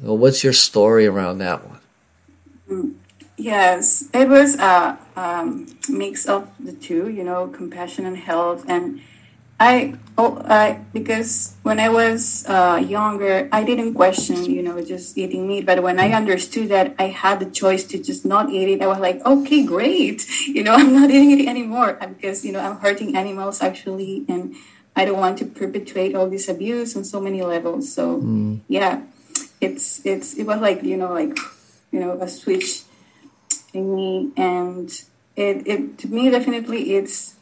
[0.00, 2.94] Well, what's your story around that one?
[3.36, 8.64] Yes, it was a um, mix of the two, you know, compassion and health.
[8.68, 9.00] And
[9.58, 15.18] I, oh, I because when I was uh, younger, I didn't question, you know, just
[15.18, 15.66] eating meat.
[15.66, 18.86] But when I understood that I had the choice to just not eat it, I
[18.86, 20.26] was like, okay, great.
[20.54, 24.54] You know, I'm not eating it anymore because you know I'm hurting animals actually, and
[24.94, 27.92] I don't want to perpetuate all this abuse on so many levels.
[27.92, 28.60] So mm.
[28.68, 29.02] yeah,
[29.60, 31.36] it's it's it was like you know like
[31.90, 32.82] you know a switch
[33.72, 34.90] in me, and
[35.34, 37.34] it it to me definitely it's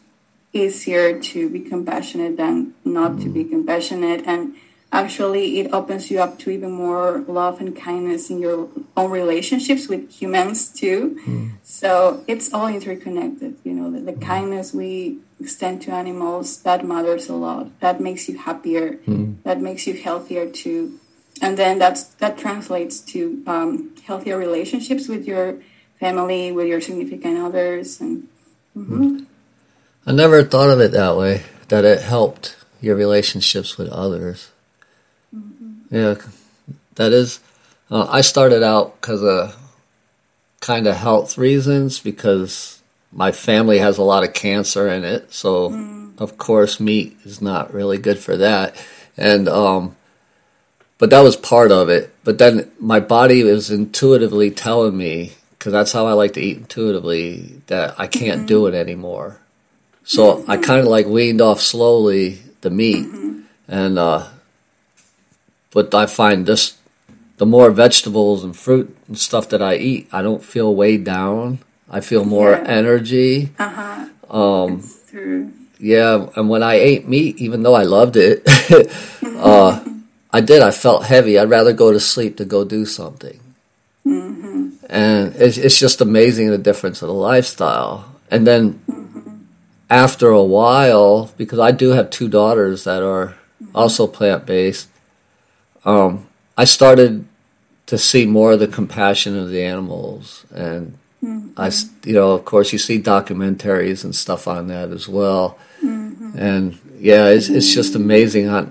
[0.53, 3.23] easier to be compassionate than not mm.
[3.23, 3.51] to be mm.
[3.51, 4.55] compassionate and
[4.93, 9.89] actually it opens you up to even more love and kindness in your own relationships
[9.89, 11.51] with humans too mm.
[11.63, 17.29] so it's all interconnected you know the, the, kindness we extend to animals that matters
[17.31, 19.35] a lot that makes you happier mm.
[19.45, 20.99] that makes you healthier too
[21.41, 25.57] and then that's that translates to um, healthier relationships with your
[25.99, 28.29] family with your significant others and
[28.77, 29.25] mm-hmm.
[30.07, 34.51] I never thought of it that way, that it helped your relationships with others.
[35.35, 35.95] Mm-hmm.
[35.95, 36.15] Yeah,
[36.97, 37.41] that is.
[37.91, 39.57] Uh, I started out because of
[40.61, 42.81] kind of health reasons because
[43.13, 45.33] my family has a lot of cancer in it.
[45.33, 46.21] So, mm.
[46.21, 48.75] of course, meat is not really good for that.
[49.17, 49.97] And, um,
[50.99, 52.15] but that was part of it.
[52.25, 56.57] But then my body was intuitively telling me because that's how I like to eat
[56.57, 58.47] intuitively, that I can't mm-hmm.
[58.47, 59.39] do it anymore.
[60.05, 60.45] So.
[60.49, 63.41] I kind of like weaned off slowly the meat, mm-hmm.
[63.69, 64.29] and uh,
[65.71, 66.77] but I find this
[67.39, 71.59] the more vegetables and fruit and stuff that I eat, I don't feel weighed down.
[71.91, 72.65] I feel more yeah.
[72.67, 73.51] energy.
[73.59, 74.09] Uh huh.
[74.31, 74.89] Um,
[75.79, 78.43] yeah, and when I ate meat, even though I loved it,
[79.23, 79.85] uh,
[80.33, 80.63] I did.
[80.63, 81.39] I felt heavy.
[81.39, 83.41] I'd rather go to sleep to go do something.
[84.07, 84.71] Mm-hmm.
[84.89, 88.05] And it's, it's just amazing the difference of the lifestyle.
[88.31, 89.12] And then mm-hmm.
[89.93, 93.37] After a while, because I do have two daughters that are
[93.75, 94.89] also plant based,
[95.85, 96.27] um,
[96.57, 97.27] I started
[97.87, 100.47] to see more of the compassion of the animals.
[100.51, 101.61] And mm-hmm.
[101.61, 101.71] I,
[102.09, 105.59] you know, of course, you see documentaries and stuff on that as well.
[105.85, 106.39] Mm-hmm.
[106.39, 108.69] And yeah, it's, it's just amazing how,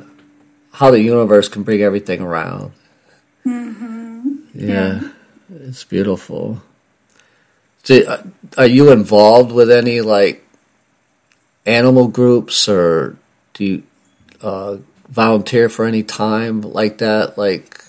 [0.71, 2.71] how the universe can bring everything around.
[3.45, 4.37] Mm-hmm.
[4.55, 5.09] Yeah, yeah,
[5.49, 6.63] it's beautiful.
[7.83, 8.23] So, uh,
[8.57, 10.47] are you involved with any like
[11.65, 13.17] animal groups, or
[13.53, 13.83] do you
[14.41, 14.77] uh,
[15.09, 17.37] volunteer for any time like that?
[17.37, 17.83] Like,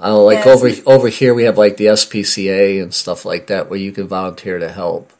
[0.00, 0.82] I don't know, like yes.
[0.84, 4.06] over over here we have like the SPCA and stuff like that, where you can
[4.08, 5.12] volunteer to help.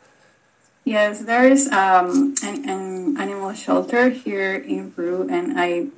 [0.88, 5.88] Yes, there is um, an, an, animal shelter here in Peru, and I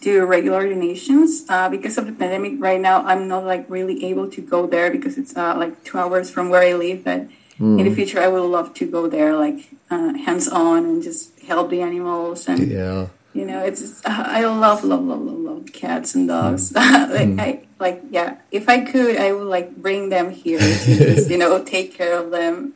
[0.00, 1.44] do regular donations.
[1.48, 4.90] Uh, because of the pandemic right now, I'm not like really able to go there
[4.90, 7.04] because it's uh, like two hours from where I live.
[7.04, 7.28] But
[7.60, 7.78] mm.
[7.78, 11.29] in the future, I would love to go there, like uh, hands on, and just
[11.50, 12.48] help the animals.
[12.48, 16.72] And yeah, you know, it's I love, love, love, love, love cats and dogs.
[16.72, 17.10] Mm.
[17.18, 17.40] like mm.
[17.40, 21.38] I like yeah, if I could, I would like bring them here to just, you
[21.38, 22.74] know take care of them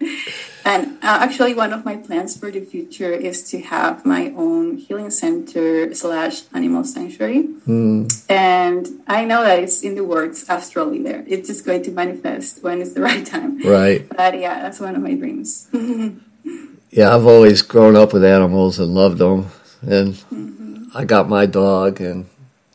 [0.65, 4.79] and uh, actually, one of my plans for the future is to have my own
[4.79, 7.45] healing center slash animal sanctuary.
[7.67, 8.25] Mm.
[8.31, 11.23] And I know that it's in the works astrally there.
[11.27, 13.61] It's just going to manifest when it's the right time.
[13.61, 14.09] Right.
[14.09, 15.69] But yeah, that's one of my dreams.
[16.95, 19.51] yeah, I've always grown up with animals and loved them.
[19.83, 20.97] And mm-hmm.
[20.97, 22.27] I got my dog, and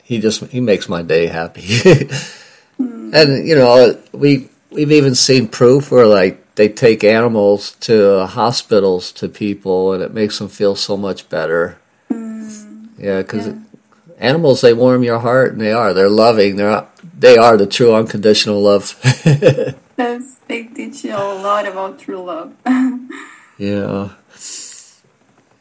[0.04, 1.62] he just he makes my day happy.
[1.62, 2.26] mm.
[3.12, 9.12] And you know, we we've even seen proof where like they take animals to hospitals
[9.14, 11.80] to people, and it makes them feel so much better.
[12.12, 13.56] Mm, yeah, because yeah.
[14.20, 16.58] animals they warm your heart, and they are they're loving.
[16.58, 16.86] They're
[17.18, 19.00] they are the true unconditional love.
[19.98, 22.54] yes, they teach you a lot about true love.
[23.60, 24.10] yeah,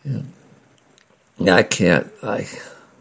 [0.04, 0.22] yeah,
[1.38, 1.54] yeah.
[1.54, 2.06] I can't.
[2.22, 2.48] I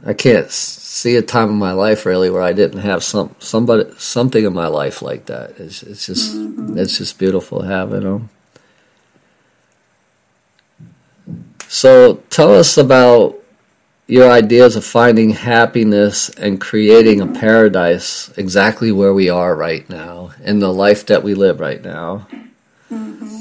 [0.06, 3.86] I can't see a time in my life really where I didn't have some somebody
[3.98, 5.52] something in my life like that.
[5.60, 6.78] It's, it's just mm-hmm.
[6.78, 8.30] it's just beautiful having them.
[11.68, 13.36] So tell us about
[14.08, 20.32] your ideas of finding happiness and creating a paradise exactly where we are right now
[20.44, 22.26] in the life that we live right now.
[22.90, 23.37] Mm-hmm.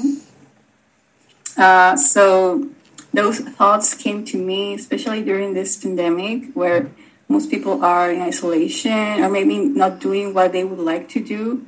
[1.57, 2.69] Uh, so
[3.13, 6.89] those thoughts came to me, especially during this pandemic, where
[7.27, 11.65] most people are in isolation or maybe not doing what they would like to do,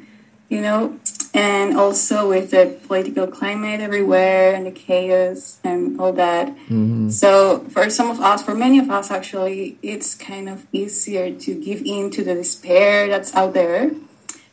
[0.48, 1.00] you know,
[1.34, 6.48] and also with the political climate everywhere and the chaos and all that.
[6.48, 7.10] Mm-hmm.
[7.10, 11.56] So, for some of us, for many of us, actually, it's kind of easier to
[11.56, 13.92] give in to the despair that's out there.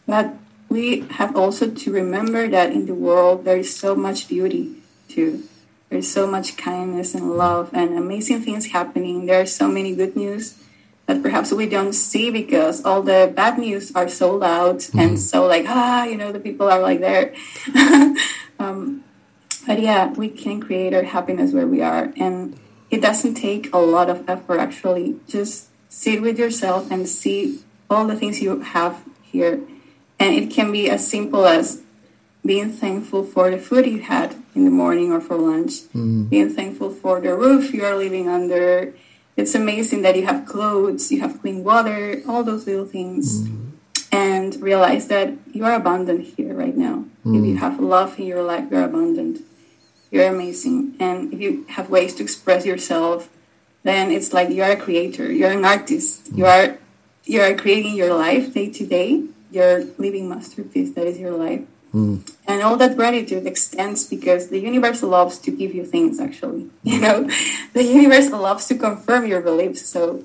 [0.07, 0.35] But
[0.69, 4.76] we have also to remember that in the world there is so much beauty
[5.09, 5.45] too.
[5.89, 9.27] There's so much kindness and love and amazing things happening.
[9.27, 10.59] There are so many good news
[11.07, 14.99] that perhaps we don't see because all the bad news are so loud mm-hmm.
[14.99, 17.35] and so like ah you know the people are like there
[18.59, 19.05] um,
[19.67, 22.59] but yeah we can create our happiness where we are and
[22.91, 28.07] it doesn't take a lot of effort actually just sit with yourself and see all
[28.07, 29.61] the things you have here
[30.19, 31.83] and it can be as simple as
[32.47, 36.25] being thankful for the food you had in the morning or for lunch mm-hmm.
[36.25, 38.95] being thankful for the roof you are living under
[39.37, 43.73] it's amazing that you have clothes, you have clean water, all those little things, mm.
[44.11, 47.05] and realize that you are abundant here right now.
[47.25, 47.39] Mm.
[47.39, 49.43] If you have love in your life, you're abundant.
[50.11, 50.97] You're amazing.
[50.99, 53.29] And if you have ways to express yourself,
[53.83, 56.33] then it's like you're a creator, you're an artist.
[56.33, 56.39] Mm.
[56.39, 56.79] You are
[57.25, 59.25] you are creating your life day to day.
[59.51, 60.95] You're living masterpiece.
[60.95, 61.63] That is your life.
[61.97, 62.31] Mm.
[62.47, 66.69] And all that gratitude extends because the universe loves to give you things, actually.
[66.85, 67.31] You know,
[67.73, 69.87] the universe loves to confirm your beliefs.
[69.87, 70.25] So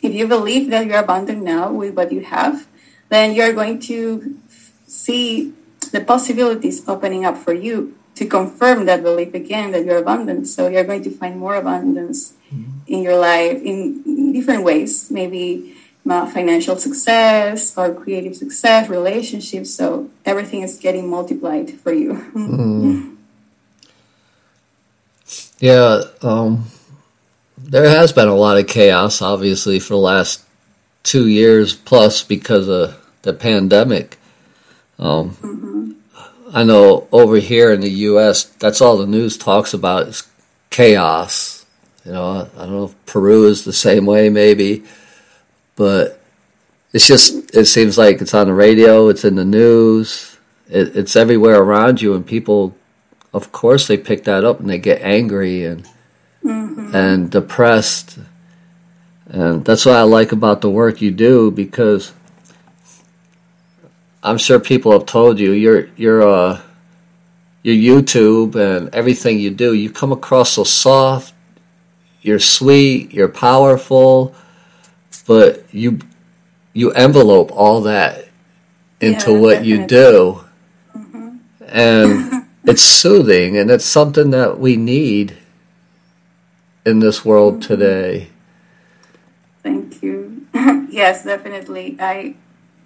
[0.00, 2.66] if you believe that you're abundant now with what you have,
[3.10, 4.40] then you're going to
[4.86, 5.52] see
[5.92, 10.48] the possibilities opening up for you to confirm that belief again that you're abundant.
[10.48, 12.80] So you're going to find more abundance mm-hmm.
[12.88, 15.10] in your life in different ways.
[15.10, 15.75] Maybe
[16.06, 19.74] financial success or creative success, relationships.
[19.74, 22.12] So everything is getting multiplied for you.
[22.34, 23.12] Mm.
[25.58, 26.66] Yeah, um,
[27.56, 30.44] there has been a lot of chaos, obviously, for the last
[31.02, 34.18] two years plus because of the pandemic.
[34.98, 35.92] Um, mm-hmm.
[36.52, 40.28] I know over here in the U.S., that's all the news talks about is
[40.70, 41.64] chaos.
[42.04, 44.84] You know, I don't know if Peru is the same way, maybe,
[45.76, 46.20] but
[46.92, 50.36] it's just it seems like it's on the radio, it's in the news,
[50.68, 52.74] it, it's everywhere around you, and people,
[53.32, 55.88] of course, they pick that up and they get angry and
[56.44, 56.94] mm-hmm.
[56.94, 58.18] and depressed,
[59.26, 62.12] and that's what I like about the work you do because
[64.22, 66.60] I'm sure people have told you your your uh,
[67.66, 71.34] your YouTube and everything you do, you come across so soft.
[72.22, 73.12] You're sweet.
[73.12, 74.36] You're powerful,
[75.26, 75.98] but you
[76.72, 78.28] you envelope all that
[79.00, 80.44] into yeah, what you do,
[80.94, 81.36] mm-hmm.
[81.66, 85.36] and it's soothing, and it's something that we need
[86.84, 87.68] in this world mm-hmm.
[87.68, 88.28] today.
[89.62, 90.46] Thank you.
[90.90, 91.96] yes, definitely.
[91.98, 92.36] I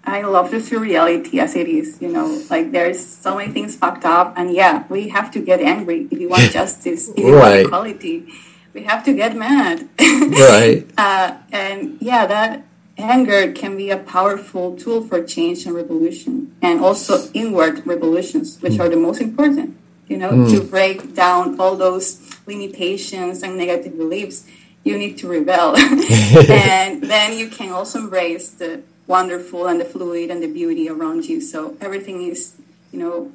[0.05, 2.01] I love to see reality as it is.
[2.01, 5.61] You know, like there's so many things fucked up, and yeah, we have to get
[5.61, 7.69] angry if you want justice, if you right.
[7.69, 8.27] want equality.
[8.73, 9.89] We have to get mad.
[9.99, 10.87] right.
[10.97, 12.65] Uh, and yeah, that
[12.97, 18.75] anger can be a powerful tool for change and revolution, and also inward revolutions, which
[18.75, 18.81] mm.
[18.81, 19.77] are the most important.
[20.09, 20.51] You know, mm.
[20.51, 24.45] to break down all those limitations and negative beliefs,
[24.83, 30.31] you need to rebel, and then you can also embrace the wonderful and the fluid
[30.31, 31.41] and the beauty around you.
[31.41, 32.57] So everything is,
[32.93, 33.33] you know,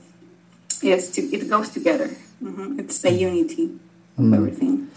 [0.81, 2.09] to, it goes together.
[2.43, 2.79] Mm-hmm.
[2.79, 3.65] It's a unity
[4.17, 4.36] of mm.
[4.36, 4.89] everything.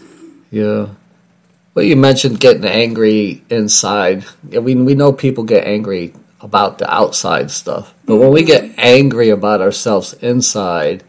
[0.51, 0.89] Yeah.
[1.73, 4.25] Well, you mentioned getting angry inside.
[4.53, 8.71] I mean, we know people get angry about the outside stuff, but when we get
[8.77, 11.03] angry about ourselves inside,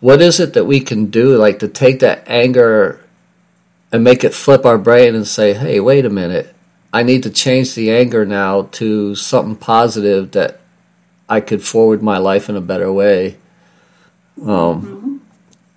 [0.00, 3.04] what is it that we can do, like to take that anger
[3.90, 6.54] and make it flip our brain and say, "Hey, wait a minute."
[6.92, 10.60] I need to change the anger now to something positive that
[11.28, 13.36] I could forward my life in a better way.
[14.42, 14.97] Um.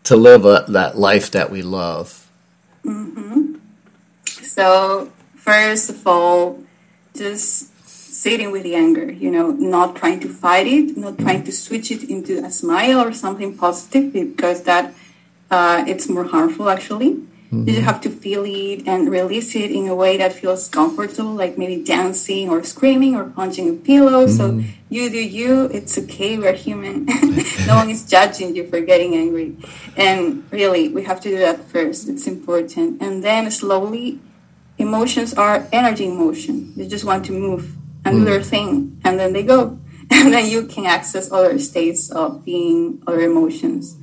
[0.05, 2.27] To live a, that life that we love.
[2.83, 3.55] Mm-hmm.
[4.25, 6.63] So, first of all,
[7.15, 11.51] just sitting with the anger, you know, not trying to fight it, not trying to
[11.51, 14.93] switch it into a smile or something positive because that
[15.49, 17.21] uh, it's more harmful actually.
[17.51, 17.67] Mm-hmm.
[17.67, 21.33] You just have to feel it and release it in a way that feels comfortable,
[21.33, 24.25] like maybe dancing or screaming or punching a pillow.
[24.25, 24.61] Mm-hmm.
[24.61, 25.65] So you do you.
[25.65, 26.37] It's okay.
[26.37, 27.05] We're human.
[27.67, 29.57] no one is judging you for getting angry.
[29.97, 32.07] And really, we have to do that first.
[32.07, 33.01] It's important.
[33.01, 34.19] And then slowly,
[34.77, 36.73] emotions are energy in motion.
[36.77, 37.75] They just want to move
[38.05, 38.25] and do mm.
[38.25, 39.77] their thing, and then they go.
[40.13, 43.95] And then you can access other states of being, other emotions.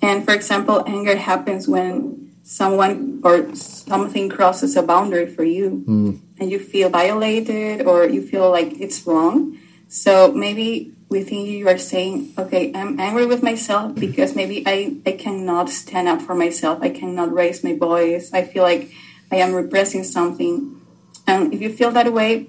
[0.00, 6.20] And for example, anger happens when someone or something crosses a boundary for you mm.
[6.40, 9.58] and you feel violated or you feel like it's wrong.
[9.88, 14.96] So maybe within you, you are saying, okay, I'm angry with myself because maybe I,
[15.06, 16.80] I cannot stand up for myself.
[16.82, 18.32] I cannot raise my voice.
[18.32, 18.90] I feel like
[19.30, 20.80] I am repressing something.
[21.26, 22.48] And if you feel that way,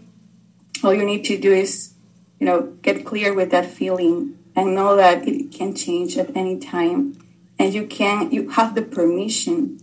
[0.84, 1.94] all you need to do is,
[2.40, 6.60] you know, get clear with that feeling and know that it can change at any
[6.60, 7.18] time.
[7.60, 9.80] And you can, you have the permission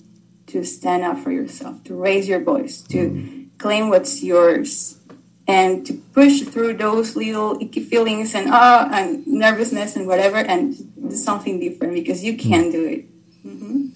[0.52, 4.98] to stand up for yourself, to raise your voice, to claim what's yours,
[5.46, 10.38] and to push through those little icky feelings and ah uh, and nervousness and whatever,
[10.38, 13.04] and do something different because you can do it.
[13.44, 13.88] Mm-hmm.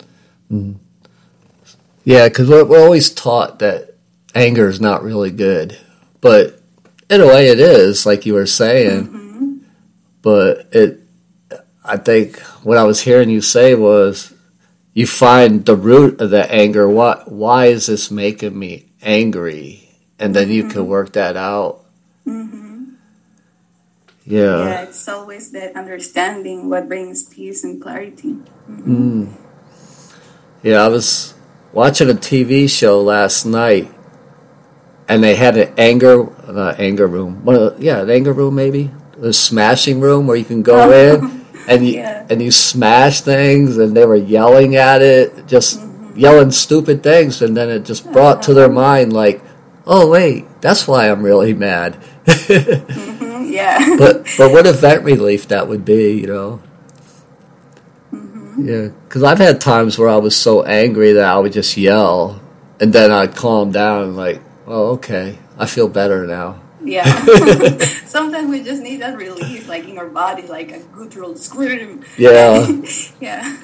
[0.52, 0.74] Mm.
[2.05, 3.94] Yeah, because we're, we're always taught that
[4.34, 5.78] anger is not really good,
[6.20, 6.61] but
[7.09, 9.09] in a way, it is, like you were saying.
[9.09, 9.55] Mm-hmm.
[10.22, 11.00] But it,
[11.84, 14.34] I think what I was hearing you say was
[14.95, 16.88] you find the root of the anger.
[16.88, 17.30] What?
[17.30, 19.90] Why is this making me angry?
[20.18, 20.72] And then you mm-hmm.
[20.72, 21.84] can work that out.
[22.24, 22.95] Mm-hmm.
[24.24, 24.64] Yeah.
[24.64, 28.38] Yeah, it's always that understanding what brings peace and clarity.
[28.70, 28.95] Mm-hmm.
[28.95, 29.32] Mm.
[30.62, 31.34] Yeah, I was
[31.72, 33.92] watching a TV show last night,
[35.09, 37.45] and they had an anger, uh, anger room.
[37.45, 38.90] Well, yeah, an anger room maybe,
[39.20, 42.26] a smashing room where you can go in and you yeah.
[42.28, 46.18] and you smash things, and they were yelling at it, just mm-hmm.
[46.18, 49.42] yelling stupid things, and then it just brought to their mind like,
[49.86, 51.94] oh wait, that's why I'm really mad.
[52.24, 53.96] mm-hmm, yeah.
[53.98, 56.62] but but what event relief that would be, you know?
[58.12, 58.68] Mm-hmm.
[58.68, 62.40] Yeah, because I've had times where I was so angry that I would just yell,
[62.80, 65.38] and then I'd calm down and like, Oh, okay.
[65.58, 66.60] I feel better now.
[66.85, 67.05] Yeah.
[68.07, 72.05] Sometimes we just need that release, like in our body, like a guttural scream.
[72.16, 72.66] Yeah.
[73.20, 73.57] yeah.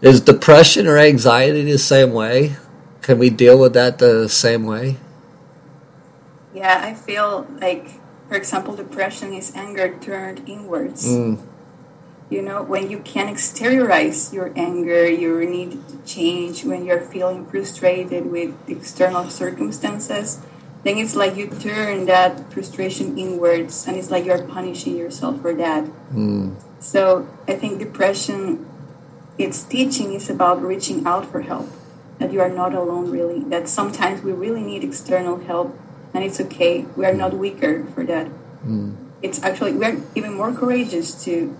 [0.00, 2.56] Is depression or anxiety the same way?
[3.02, 4.98] Can we deal with that the same way?
[6.54, 11.06] Yeah, I feel like, for example, depression is anger turned inwards.
[11.06, 11.40] Mm.
[12.30, 17.46] You know, when you can't exteriorize your anger, your need to change, when you're feeling
[17.46, 20.40] frustrated with external circumstances,
[20.84, 25.54] then it's like you turn that frustration inwards and it's like you're punishing yourself for
[25.54, 25.84] that.
[26.12, 26.54] Mm.
[26.80, 28.66] So I think depression,
[29.36, 31.68] its teaching is about reaching out for help,
[32.18, 35.76] that you are not alone really, that sometimes we really need external help
[36.14, 36.82] and it's okay.
[36.96, 38.28] We are not weaker for that.
[38.64, 38.96] Mm.
[39.20, 41.56] It's actually, we're even more courageous to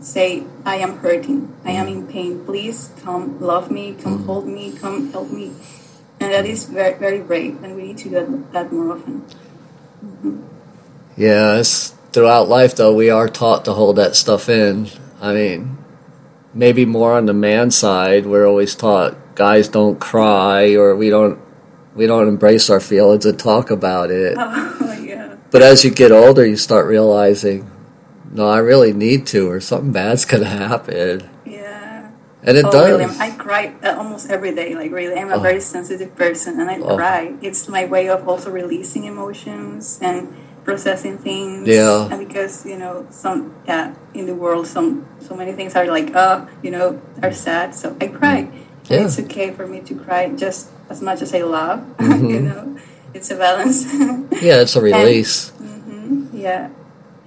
[0.00, 4.72] say, I am hurting, I am in pain, please come love me, come hold me,
[4.72, 5.52] come help me.
[6.20, 9.24] And that is very, very brave, and we need to do that, that more often.
[10.04, 10.42] Mm-hmm.
[11.16, 14.88] Yeah, it's throughout life though we are taught to hold that stuff in.
[15.20, 15.78] I mean,
[16.54, 21.38] maybe more on the man side, we're always taught guys don't cry or we don't
[21.94, 24.36] we don't embrace our feelings and talk about it.
[24.82, 25.36] Oh, yeah.
[25.50, 27.70] But as you get older, you start realizing,
[28.32, 31.28] no, I really need to, or something bad's gonna happen, Yeah.
[32.42, 32.98] And it oh, does.
[32.98, 34.74] really, I cry uh, almost every day.
[34.74, 35.40] Like, really, I'm a Oh.
[35.40, 36.96] very sensitive person, and I Oh.
[36.96, 37.34] cry.
[37.42, 40.28] It's my way of also releasing emotions and
[40.64, 41.68] processing things.
[41.68, 42.08] Yeah.
[42.10, 46.14] And because you know, some yeah, in the world, some so many things are like,
[46.14, 47.74] uh, you know, are sad.
[47.74, 48.48] So I cry.
[48.90, 49.06] And Yeah.
[49.06, 51.80] it's okay for me to cry just as much as I love.
[51.98, 52.30] Mhm.
[52.30, 52.76] you know,
[53.14, 53.84] it's a balance.
[54.42, 55.50] Yeah, it's a release.
[55.60, 56.68] hmm Yeah,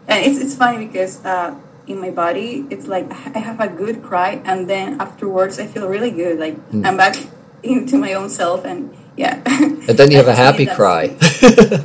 [0.08, 1.54] and it's it's funny because uh,
[1.88, 5.88] in my body, it's like I have a good cry, and then afterwards, I feel
[5.88, 6.40] really good.
[6.40, 6.86] Like Mm.
[6.88, 7.16] I'm back
[7.64, 9.42] into my own self, and yeah.
[9.46, 11.04] And then you have a happy cry.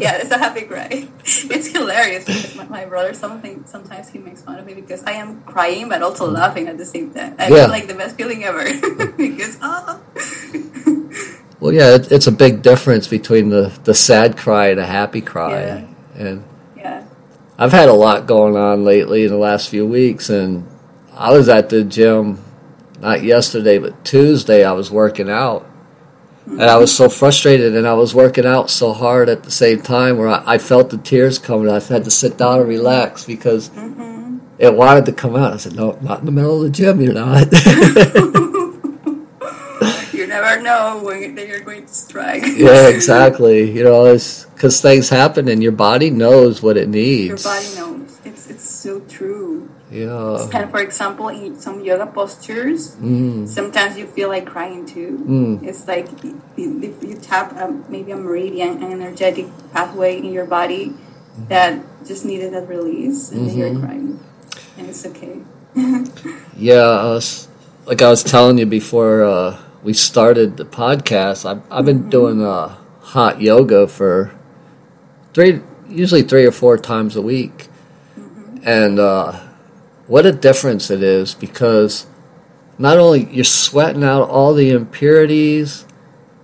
[0.01, 1.07] yeah, it's a happy cry.
[1.25, 5.13] It's hilarious because my, my brother something sometimes he makes fun of me because I
[5.13, 7.35] am crying but also laughing at the same time.
[7.39, 7.67] I Yeah.
[7.67, 8.65] feel like the best feeling ever
[9.19, 10.01] because oh.
[11.61, 15.21] Well, yeah, it, it's a big difference between the, the sad cry and a happy
[15.21, 15.61] cry.
[15.61, 15.85] Yeah.
[16.15, 16.45] And.
[17.59, 20.65] I've had a lot going on lately in the last few weeks, and
[21.13, 22.45] I was at the gym
[23.01, 24.65] not yesterday, but Tuesday.
[24.65, 25.69] I was working out,
[26.47, 29.83] and I was so frustrated, and I was working out so hard at the same
[29.83, 31.69] time where I, I felt the tears coming.
[31.69, 35.53] I had to sit down and relax because hmm it wanted to come out.
[35.53, 37.01] I said, "No, not in the middle of the gym.
[37.01, 37.47] You're not."
[40.41, 42.43] Never know when they are going to strike.
[42.57, 43.71] yeah, exactly.
[43.71, 47.27] You know, it's because things happen, and your body knows what it needs.
[47.29, 48.21] Your body knows.
[48.25, 49.69] It's it's so true.
[49.91, 50.47] Yeah.
[50.55, 53.49] And for example, in some yoga postures, Mm.
[53.49, 55.19] sometimes you feel like crying too.
[55.27, 55.67] Mm.
[55.67, 60.95] It's like you, you- tap um, maybe a meridian, an energetic pathway in your body
[61.49, 63.59] that just needed that release, and then Mhm.
[63.59, 64.21] you're crying,
[64.79, 65.41] and it's okay.
[66.57, 67.49] Yeah, I was,
[67.87, 72.43] like I was telling you before uh, we started the podcast, I've, I've been doing
[72.43, 74.35] uh, hot yoga for
[75.35, 77.69] three, usually three or four times a week.
[78.65, 79.41] And uh,
[80.07, 82.07] what a difference it is because
[82.77, 85.85] not only you're sweating out all the impurities,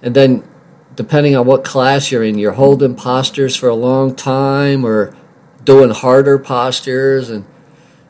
[0.01, 0.49] and then
[0.95, 5.17] depending on what class you're in, you're holding postures for a long time or
[5.65, 7.45] doing harder postures, and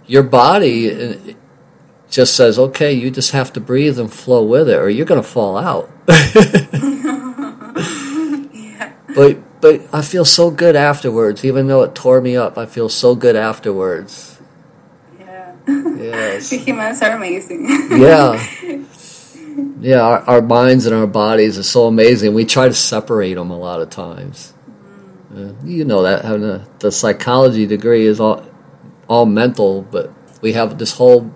[0.06, 1.36] your body
[2.14, 5.20] just says, okay, you just have to breathe and flow with it, or you're going
[5.20, 5.90] to fall out.
[8.54, 8.92] yeah.
[9.16, 12.56] but but I feel so good afterwards, even though it tore me up.
[12.56, 14.38] I feel so good afterwards.
[15.18, 15.56] Yeah.
[15.66, 16.50] Yes.
[16.54, 17.66] The humans are amazing.
[17.90, 18.46] Yeah.
[19.80, 22.34] Yeah, our, our minds and our bodies are so amazing.
[22.34, 24.52] We try to separate them a lot of times.
[25.32, 28.44] Uh, you know that having a, the psychology degree is all
[29.08, 30.10] all mental, but
[30.40, 31.30] we have this whole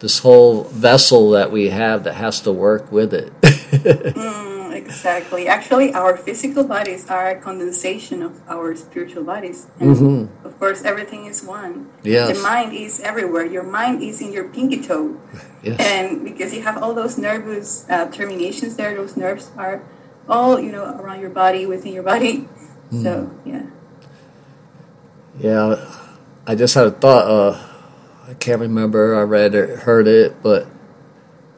[0.00, 3.32] this whole vessel that we have that has to work with it.
[3.68, 5.48] Mm, exactly.
[5.48, 9.66] Actually, our physical bodies are a condensation of our spiritual bodies.
[9.80, 10.28] And Mhm.
[10.44, 11.88] of course, everything is one.
[12.02, 12.32] Yes.
[12.36, 13.44] The mind is everywhere.
[13.44, 15.16] Your mind is in your pinky toe.
[15.62, 15.76] yes.
[15.80, 19.82] And because you have all those nervous uh, terminations there, those nerves are
[20.28, 22.48] all, you know, around your body, within your body.
[22.90, 23.02] Hmm.
[23.04, 23.12] So,
[23.44, 23.64] yeah.
[25.40, 25.76] Yeah,
[26.46, 27.24] I just had a thought.
[27.28, 27.58] Uh,
[28.28, 29.16] I can't remember.
[29.16, 30.66] I read it, heard it, but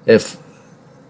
[0.07, 0.41] if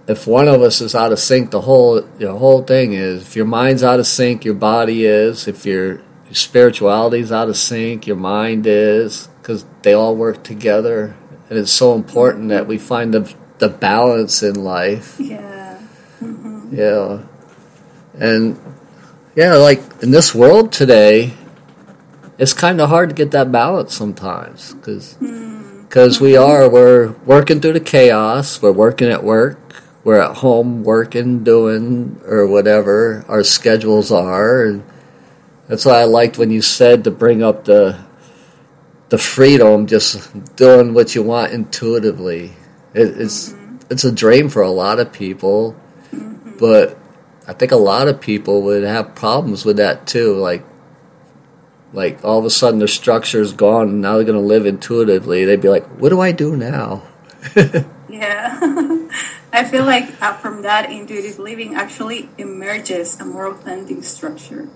[0.08, 3.22] if one of us is out of sync, the whole the whole thing is.
[3.22, 5.46] If your mind's out of sync, your body is.
[5.46, 6.02] If your,
[6.32, 11.16] spirituality's out of sync, your mind is, because they all work together.
[11.48, 15.16] And it's so important that we find the the balance in life.
[15.20, 15.78] Yeah.
[16.22, 16.74] Mm-hmm.
[16.74, 17.22] Yeah.
[18.14, 18.58] And
[19.36, 21.34] yeah, like in this world today,
[22.40, 25.14] it's kind of hard to get that balance sometimes because
[25.84, 26.24] because hmm.
[26.24, 28.62] we are we're working through the chaos.
[28.62, 29.58] We're working at work.
[30.02, 34.82] We're at home working, doing or whatever our schedules are, and
[35.68, 38.00] that's why I liked when you said to bring up the
[39.10, 42.52] the freedom, just doing what you want intuitively.
[42.94, 43.76] It, it's mm-hmm.
[43.90, 45.76] it's a dream for a lot of people,
[46.10, 46.56] mm-hmm.
[46.58, 46.96] but
[47.46, 50.36] I think a lot of people would have problems with that too.
[50.36, 50.64] Like,
[51.92, 54.66] like all of a sudden their structure is gone, and now they're going to live
[54.66, 55.44] intuitively.
[55.44, 57.02] They'd be like, "What do I do now?"
[58.10, 58.58] Yeah.
[59.52, 64.68] I feel like uh, from that intuitive living actually emerges a more authentic structure,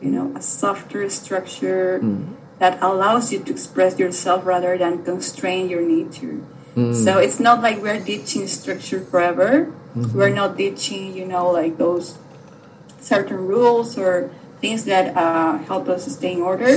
[0.00, 2.34] you know, a softer structure mm.
[2.58, 6.40] that allows you to express yourself rather than constrain your nature.
[6.76, 6.94] Mm.
[7.04, 9.72] So it's not like we're ditching structure forever.
[9.96, 10.16] Mm-hmm.
[10.16, 12.18] We're not ditching, you know, like those
[13.00, 14.30] certain rules or
[14.64, 16.72] things that uh, help us stay in order,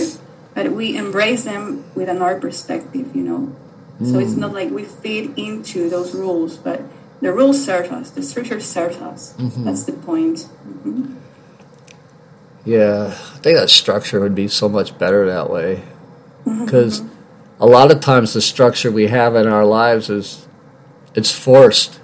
[0.54, 3.56] but we embrace them with another perspective, you know.
[4.04, 6.82] So it's not like we fit into those rules, but
[7.20, 9.34] the rules serve us, the structure serves us.
[9.66, 10.46] That's the point.
[10.86, 11.16] Mhm.
[12.64, 15.82] Yeah, I think that structure would be so much better that way.
[16.46, 17.02] Because
[17.60, 20.48] a lot of times the structure we have in our lives is
[21.16, 22.00] it's forced.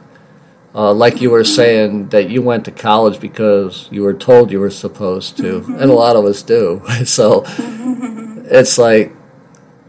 [0.75, 4.59] Uh, like you were saying that you went to college because you were told you
[4.59, 6.81] were supposed to, and a lot of us do.
[7.05, 9.13] so it's like,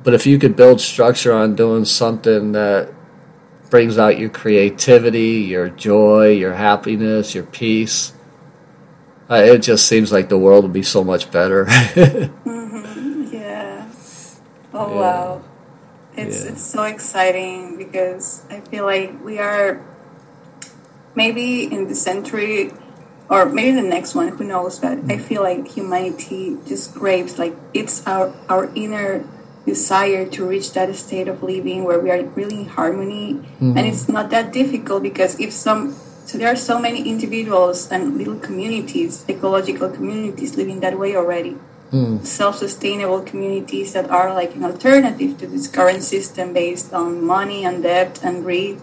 [0.03, 2.93] but if you could build structure on doing something that
[3.71, 8.13] brings out your creativity, your joy, your happiness, your peace,
[9.31, 11.67] uh, it just seems like the world would be so much better.
[13.33, 14.41] Yes.
[14.73, 15.01] Oh Yeah.
[15.01, 15.43] wow.
[16.17, 16.51] It's Yeah.
[16.53, 19.81] it's so exciting because I feel like we are
[21.15, 22.73] maybe in the century
[23.31, 27.57] or maybe the next one, who knows, but I feel like humanity just craves like
[27.73, 29.25] it's our our inner
[29.65, 33.35] desire to reach that state of living where we are really in harmony.
[33.35, 33.79] Mm-hmm.
[33.79, 35.97] And it's not that difficult because if some
[36.27, 41.57] so there are so many individuals and little communities ecological communities living that way already.
[41.93, 42.27] Mm.
[42.27, 47.83] Self-sustainable communities that are like an alternative to this current system based on money and
[47.83, 48.81] debt and greed.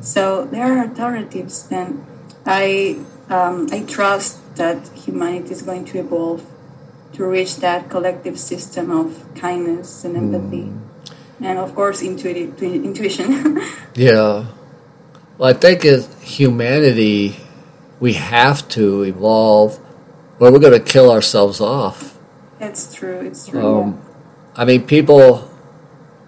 [0.00, 2.04] So there are alternatives, and
[2.44, 2.98] I
[3.30, 6.44] um, I trust that humanity is going to evolve
[7.14, 10.70] to reach that collective system of kindness and empathy,
[11.40, 13.60] and of course intuitive intuition.
[13.96, 14.44] Yeah.
[15.38, 17.36] Well, I think as humanity,
[18.00, 19.78] we have to evolve,
[20.38, 22.18] or we're going to kill ourselves off.
[22.60, 23.20] it's true.
[23.20, 23.80] It's true.
[23.80, 24.02] Um,
[24.54, 25.50] I mean, people,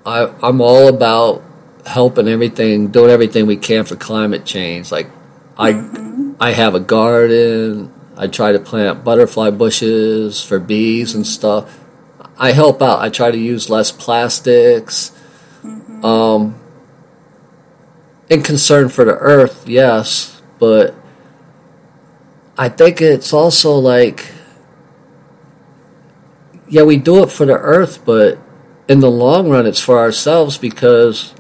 [0.05, 1.43] I, I'm all about
[1.89, 4.93] helping everything, doing everything we can for climate change.
[4.93, 5.11] Like,
[5.59, 7.93] I, I have a garden.
[8.17, 11.79] I try to plant butterfly bushes for bees and stuff.
[12.39, 13.01] I help out.
[13.01, 15.13] I try to use less plastics.
[16.03, 16.61] Um,
[18.29, 20.95] in concern for the earth, yes, but
[22.57, 24.33] I think it's also like,
[26.69, 28.39] yeah, we do it for the earth, but
[28.89, 31.35] in the long run, it's for ourselves because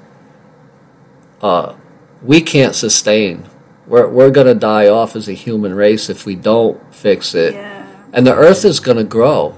[1.42, 1.74] uh,
[2.22, 3.44] we can't sustain.
[3.86, 7.54] We're, we're going to die off as a human race if we don't fix it.
[7.54, 7.86] yeah.
[8.12, 9.54] And the earth is going to grow,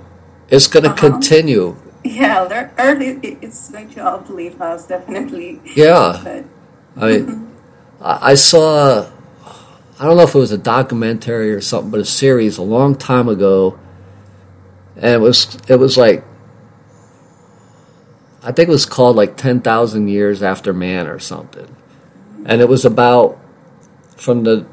[0.49, 1.11] it's going to Uh-huh.
[1.11, 1.77] continue.
[2.03, 5.61] Yeah, the earth is it's going to outlive us definitely.
[5.77, 6.43] Yeah.
[6.97, 7.53] I mean,
[8.01, 9.07] I I saw,
[9.99, 12.95] I don't know if it was a documentary or something, but a series a long
[12.97, 13.79] time ago,
[14.97, 16.25] and it was it was like,
[18.43, 21.77] I think it was called like ten thousand years after man or something,
[22.45, 23.39] and it was about
[24.17, 24.67] from the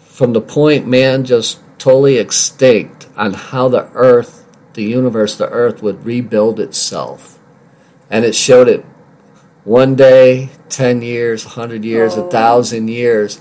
[0.00, 4.44] from the point man just totally extinct on how the earth,
[4.74, 7.38] the universe, the earth would rebuild itself,
[8.10, 8.84] and it showed it
[9.64, 12.28] one day, 10 years, 100 years, a Oh.
[12.28, 13.38] thousand years.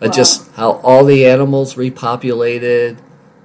[0.00, 0.08] Wow.
[0.10, 2.98] Just how all the animals repopulated,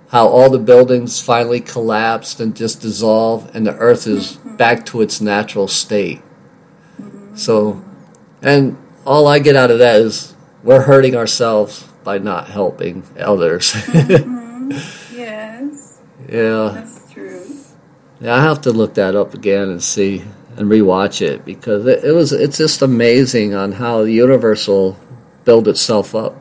[0.10, 4.56] how all the buildings finally collapsed and just dissolved, and the earth is mm-hmm.
[4.56, 6.22] back to its natural state.
[7.02, 7.36] Mm-hmm.
[7.36, 7.84] So,
[8.42, 10.34] and all I get out of that is
[10.64, 13.74] we're hurting ourselves by not helping others.
[13.74, 14.72] Mm-hmm.
[15.16, 16.00] yes,
[16.30, 16.70] yeah.
[16.74, 17.46] that's true.
[18.22, 20.24] Yeah, I have to look that up again and see
[20.56, 24.98] and rewatch it because it, it was it's just amazing on how the universe will
[25.46, 26.36] build itself up.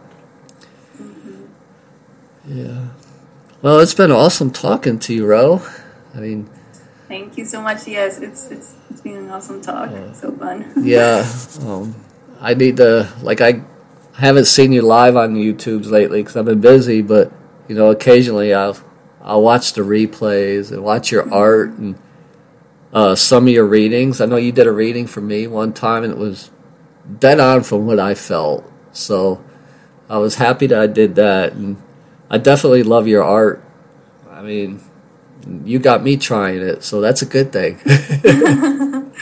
[2.48, 2.85] Yeah.
[3.62, 5.62] Well, it's been awesome talking to you, Ro.
[6.14, 6.50] I mean,
[7.08, 7.86] Thank you so much.
[7.86, 9.90] Yes, it's it's it's been an awesome talk.
[10.14, 10.72] So fun.
[10.84, 11.24] yeah.
[11.60, 11.94] Um,
[12.40, 13.62] I need to like I
[14.14, 17.32] haven't seen you live on YouTube's lately because I've been busy, but
[17.68, 18.76] you know, occasionally I'll
[19.22, 21.96] I'll watch the replays and watch your art and
[22.92, 24.20] uh, some of your readings.
[24.20, 26.50] I know you did a reading for me one time, and it was
[27.20, 28.70] dead on from what I felt.
[28.90, 29.44] So
[30.08, 31.80] I was happy that I did that, and
[32.30, 33.62] I definitely love your art.
[34.30, 34.80] I mean,
[35.64, 37.78] you got me trying it, so that's a good thing.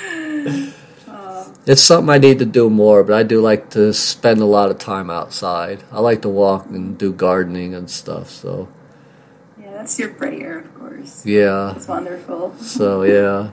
[1.67, 4.71] it's something I need to do more, but I do like to spend a lot
[4.71, 5.83] of time outside.
[5.93, 8.31] I like to walk and do gardening and stuff.
[8.31, 8.69] So
[9.61, 11.25] Yeah, that's your prayer, of course.
[11.25, 12.55] yeah, It's wonderful.
[12.61, 13.51] so yeah,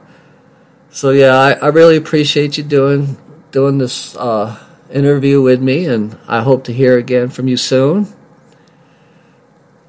[0.90, 3.18] so yeah, I, I really appreciate you doing
[3.52, 4.58] doing this uh,
[4.92, 8.08] interview with me, and I hope to hear again from you soon.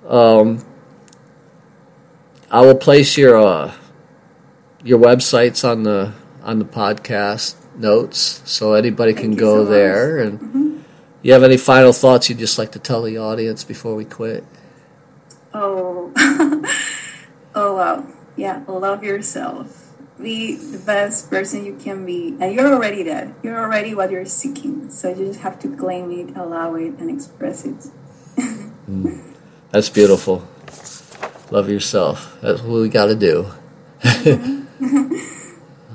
[0.07, 0.64] Um,
[2.50, 3.72] I will place your uh,
[4.84, 9.62] your websites on the on the podcast notes, so anybody can Thank you go so
[9.64, 9.70] much.
[9.70, 10.18] there.
[10.18, 10.84] And
[11.22, 14.44] you have any final thoughts you'd just like to tell the audience before we quit?
[15.55, 16.12] Oh,
[17.55, 18.07] oh wow.
[18.36, 19.78] Yeah, love yourself.
[20.20, 22.36] Be the best person you can be.
[22.40, 23.28] And you're already that.
[23.42, 24.90] You're already what you're seeking.
[24.90, 27.86] So you just have to claim it, allow it, and express it.
[29.72, 30.46] That's beautiful.
[31.50, 32.36] Love yourself.
[32.42, 33.46] That's what we got to do.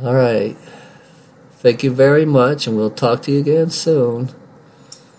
[0.03, 0.57] All right.
[1.51, 4.29] Thank you very much, and we'll talk to you again soon.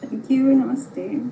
[0.00, 0.44] Thank you.
[0.44, 1.30] Namaste.